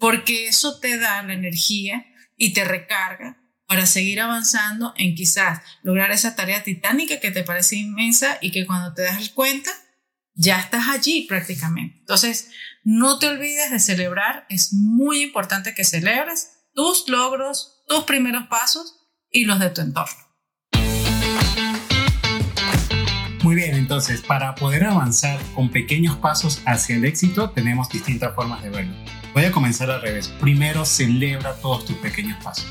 porque 0.00 0.48
eso 0.48 0.80
te 0.80 0.98
da 0.98 1.22
la 1.22 1.34
energía 1.34 2.06
y 2.36 2.54
te 2.54 2.64
recarga 2.64 3.36
para 3.66 3.86
seguir 3.86 4.20
avanzando 4.20 4.94
en 4.96 5.14
quizás 5.14 5.60
lograr 5.82 6.10
esa 6.10 6.34
tarea 6.34 6.64
titánica 6.64 7.20
que 7.20 7.30
te 7.30 7.44
parece 7.44 7.76
inmensa 7.76 8.38
y 8.40 8.50
que 8.50 8.66
cuando 8.66 8.94
te 8.94 9.02
das 9.02 9.28
cuenta 9.28 9.70
ya 10.34 10.58
estás 10.58 10.88
allí 10.88 11.26
prácticamente. 11.28 11.98
Entonces, 11.98 12.50
no 12.82 13.18
te 13.18 13.28
olvides 13.28 13.70
de 13.70 13.78
celebrar, 13.78 14.46
es 14.48 14.72
muy 14.72 15.22
importante 15.22 15.74
que 15.74 15.84
celebres 15.84 16.50
tus 16.72 17.06
logros, 17.08 17.84
tus 17.86 18.04
primeros 18.04 18.46
pasos 18.46 18.96
y 19.30 19.44
los 19.44 19.60
de 19.60 19.68
tu 19.68 19.82
entorno. 19.82 20.16
Muy 23.42 23.54
bien, 23.54 23.74
entonces, 23.74 24.22
para 24.22 24.54
poder 24.54 24.84
avanzar 24.84 25.38
con 25.54 25.70
pequeños 25.70 26.16
pasos 26.16 26.62
hacia 26.64 26.96
el 26.96 27.04
éxito, 27.04 27.50
tenemos 27.50 27.90
distintas 27.90 28.34
formas 28.34 28.62
de 28.62 28.70
verlo. 28.70 29.19
Voy 29.32 29.44
a 29.44 29.52
comenzar 29.52 29.90
al 29.90 30.02
revés. 30.02 30.28
Primero 30.40 30.84
celebra 30.84 31.54
todos 31.54 31.84
tus 31.84 31.96
pequeños 31.96 32.42
pasos. 32.42 32.66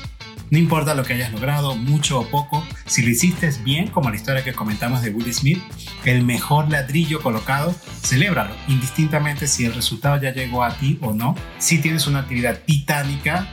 No 0.50 0.58
importa 0.58 0.94
lo 0.94 1.04
que 1.04 1.14
hayas 1.14 1.32
logrado, 1.32 1.76
mucho 1.76 2.18
o 2.18 2.26
poco, 2.26 2.66
si 2.84 3.02
lo 3.02 3.10
hiciste 3.10 3.50
bien, 3.62 3.86
como 3.86 4.10
la 4.10 4.16
historia 4.16 4.42
que 4.42 4.52
comentamos 4.52 5.00
de 5.00 5.10
Will 5.10 5.32
Smith, 5.32 5.62
el 6.04 6.24
mejor 6.24 6.68
ladrillo 6.68 7.22
colocado, 7.22 7.72
celébralo, 8.02 8.54
indistintamente 8.66 9.46
si 9.46 9.64
el 9.64 9.72
resultado 9.72 10.20
ya 10.20 10.32
llegó 10.32 10.64
a 10.64 10.76
ti 10.76 10.98
o 11.02 11.14
no. 11.14 11.36
Si 11.58 11.78
tienes 11.78 12.08
una 12.08 12.20
actividad 12.20 12.58
titánica, 12.66 13.48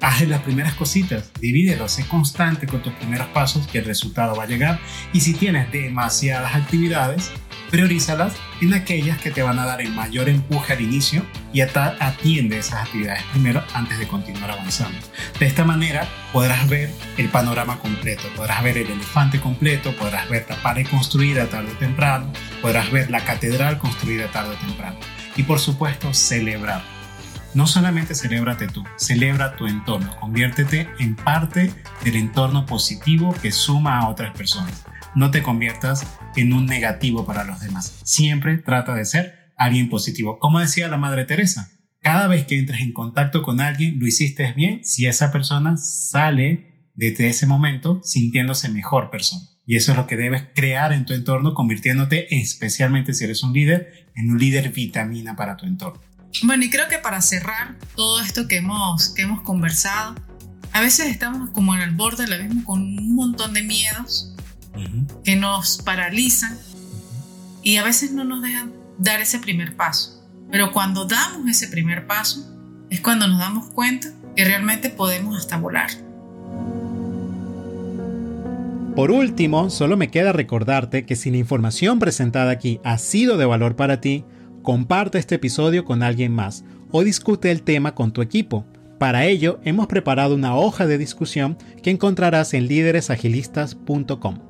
haz 0.00 0.26
las 0.26 0.40
primeras 0.40 0.72
cositas, 0.74 1.30
divídelo, 1.38 1.86
sé 1.86 2.06
constante 2.08 2.66
con 2.66 2.82
tus 2.82 2.94
primeros 2.94 3.28
pasos 3.28 3.66
que 3.66 3.78
el 3.78 3.84
resultado 3.84 4.34
va 4.34 4.44
a 4.44 4.46
llegar. 4.46 4.80
Y 5.12 5.20
si 5.20 5.34
tienes 5.34 5.70
demasiadas 5.70 6.54
actividades, 6.54 7.30
priorízalas 7.70 8.34
en 8.60 8.74
aquellas 8.74 9.18
que 9.18 9.30
te 9.30 9.42
van 9.42 9.58
a 9.58 9.66
dar 9.66 9.80
el 9.80 9.92
mayor 9.92 10.28
empuje 10.28 10.72
al 10.72 10.80
inicio 10.80 11.24
y 11.52 11.60
atiende 11.60 12.58
esas 12.58 12.86
actividades 12.86 13.22
primero 13.32 13.62
antes 13.74 13.98
de 13.98 14.08
continuar 14.08 14.50
avanzando. 14.50 14.98
De 15.38 15.46
esta 15.46 15.64
manera 15.64 16.08
podrás 16.32 16.68
ver 16.68 16.90
el 17.16 17.28
panorama 17.28 17.78
completo, 17.78 18.24
podrás 18.36 18.62
ver 18.62 18.78
el 18.78 18.90
elefante 18.90 19.40
completo, 19.40 19.94
podrás 19.96 20.28
ver 20.28 20.46
la 20.48 20.56
pared 20.62 20.86
construida 20.86 21.46
tarde 21.46 21.72
o 21.72 21.78
temprano, 21.78 22.32
podrás 22.62 22.90
ver 22.90 23.10
la 23.10 23.20
catedral 23.24 23.78
construida 23.78 24.30
tarde 24.30 24.54
o 24.54 24.66
temprano 24.66 24.98
y 25.36 25.42
por 25.42 25.60
supuesto 25.60 26.12
celebrar. 26.12 26.82
No 27.54 27.66
solamente 27.66 28.14
celébrate 28.14 28.68
tú, 28.68 28.84
celebra 28.96 29.56
tu 29.56 29.66
entorno, 29.66 30.14
conviértete 30.20 30.88
en 30.98 31.16
parte 31.16 31.72
del 32.04 32.16
entorno 32.16 32.66
positivo 32.66 33.34
que 33.40 33.52
suma 33.52 34.00
a 34.00 34.08
otras 34.08 34.36
personas 34.36 34.84
no 35.14 35.30
te 35.30 35.42
conviertas 35.42 36.06
en 36.36 36.52
un 36.52 36.66
negativo 36.66 37.26
para 37.26 37.44
los 37.44 37.60
demás. 37.60 38.00
Siempre 38.04 38.58
trata 38.58 38.94
de 38.94 39.04
ser 39.04 39.52
alguien 39.56 39.88
positivo. 39.88 40.38
Como 40.38 40.60
decía 40.60 40.88
la 40.88 40.96
Madre 40.96 41.24
Teresa, 41.24 41.70
cada 42.00 42.28
vez 42.28 42.46
que 42.46 42.58
entres 42.58 42.80
en 42.80 42.92
contacto 42.92 43.42
con 43.42 43.60
alguien, 43.60 43.98
lo 43.98 44.06
hiciste 44.06 44.52
bien 44.52 44.84
si 44.84 45.06
esa 45.06 45.32
persona 45.32 45.76
sale 45.76 46.90
desde 46.94 47.28
ese 47.28 47.46
momento 47.46 48.00
sintiéndose 48.02 48.68
mejor 48.68 49.10
persona. 49.10 49.42
Y 49.66 49.76
eso 49.76 49.92
es 49.92 49.98
lo 49.98 50.06
que 50.06 50.16
debes 50.16 50.44
crear 50.54 50.92
en 50.92 51.04
tu 51.04 51.12
entorno, 51.12 51.52
convirtiéndote, 51.52 52.34
especialmente 52.40 53.12
si 53.12 53.24
eres 53.24 53.42
un 53.42 53.52
líder, 53.52 54.08
en 54.14 54.30
un 54.30 54.38
líder 54.38 54.70
vitamina 54.70 55.36
para 55.36 55.56
tu 55.56 55.66
entorno. 55.66 56.00
Bueno, 56.42 56.64
y 56.64 56.70
creo 56.70 56.88
que 56.88 56.98
para 56.98 57.20
cerrar 57.20 57.76
todo 57.94 58.20
esto 58.20 58.48
que 58.48 58.56
hemos, 58.56 59.10
que 59.10 59.22
hemos 59.22 59.42
conversado, 59.42 60.14
a 60.72 60.80
veces 60.80 61.08
estamos 61.08 61.50
como 61.50 61.74
en 61.74 61.82
el 61.82 61.90
borde 61.90 62.24
del 62.24 62.32
abismo 62.34 62.64
con 62.64 62.80
un 62.80 63.14
montón 63.14 63.52
de 63.52 63.62
miedos, 63.62 64.34
que 65.24 65.36
nos 65.36 65.78
paralizan 65.78 66.58
y 67.62 67.76
a 67.76 67.84
veces 67.84 68.12
no 68.12 68.24
nos 68.24 68.42
dejan 68.42 68.72
dar 68.98 69.20
ese 69.20 69.38
primer 69.38 69.76
paso. 69.76 70.24
Pero 70.50 70.72
cuando 70.72 71.04
damos 71.04 71.48
ese 71.48 71.68
primer 71.68 72.06
paso 72.06 72.46
es 72.90 73.00
cuando 73.00 73.26
nos 73.26 73.38
damos 73.38 73.70
cuenta 73.70 74.08
que 74.34 74.44
realmente 74.44 74.90
podemos 74.90 75.36
hasta 75.36 75.58
volar. 75.58 75.90
Por 78.94 79.12
último, 79.12 79.70
solo 79.70 79.96
me 79.96 80.10
queda 80.10 80.32
recordarte 80.32 81.06
que 81.06 81.14
si 81.14 81.30
la 81.30 81.36
información 81.36 82.00
presentada 82.00 82.50
aquí 82.50 82.80
ha 82.82 82.98
sido 82.98 83.36
de 83.36 83.44
valor 83.44 83.76
para 83.76 84.00
ti, 84.00 84.24
comparte 84.62 85.18
este 85.18 85.36
episodio 85.36 85.84
con 85.84 86.02
alguien 86.02 86.32
más 86.32 86.64
o 86.90 87.04
discute 87.04 87.50
el 87.50 87.62
tema 87.62 87.94
con 87.94 88.12
tu 88.12 88.22
equipo. 88.22 88.66
Para 88.98 89.26
ello, 89.26 89.60
hemos 89.62 89.86
preparado 89.86 90.34
una 90.34 90.56
hoja 90.56 90.86
de 90.86 90.98
discusión 90.98 91.56
que 91.82 91.90
encontrarás 91.90 92.54
en 92.54 92.66
líderesagilistas.com. 92.66 94.47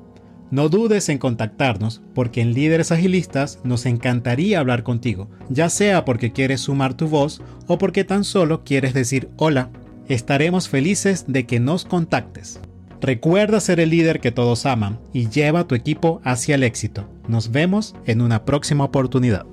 No 0.51 0.67
dudes 0.67 1.09
en 1.09 1.19
contactarnos 1.19 2.01
porque 2.15 2.41
en 2.41 2.53
Líderes 2.53 2.91
Agilistas 2.91 3.59
nos 3.63 3.85
encantaría 3.85 4.59
hablar 4.59 4.81
contigo, 4.81 5.29
ya 5.49 5.69
sea 5.69 6.05
porque 6.05 6.31
quieres 6.31 6.61
sumar 6.61 6.95
tu 6.95 7.07
voz 7.07 7.41
o 7.67 7.77
porque 7.77 8.03
tan 8.03 8.23
solo 8.23 8.63
quieres 8.63 8.93
decir 8.93 9.29
hola. 9.37 9.69
Estaremos 10.07 10.67
felices 10.67 11.25
de 11.27 11.45
que 11.45 11.59
nos 11.59 11.85
contactes. 11.85 12.59
Recuerda 12.99 13.59
ser 13.59 13.79
el 13.79 13.91
líder 13.91 14.19
que 14.19 14.31
todos 14.31 14.65
aman 14.65 14.99
y 15.13 15.29
lleva 15.29 15.61
a 15.61 15.67
tu 15.67 15.75
equipo 15.75 16.19
hacia 16.23 16.55
el 16.55 16.63
éxito. 16.63 17.07
Nos 17.27 17.51
vemos 17.51 17.95
en 18.05 18.21
una 18.21 18.43
próxima 18.43 18.85
oportunidad. 18.85 19.45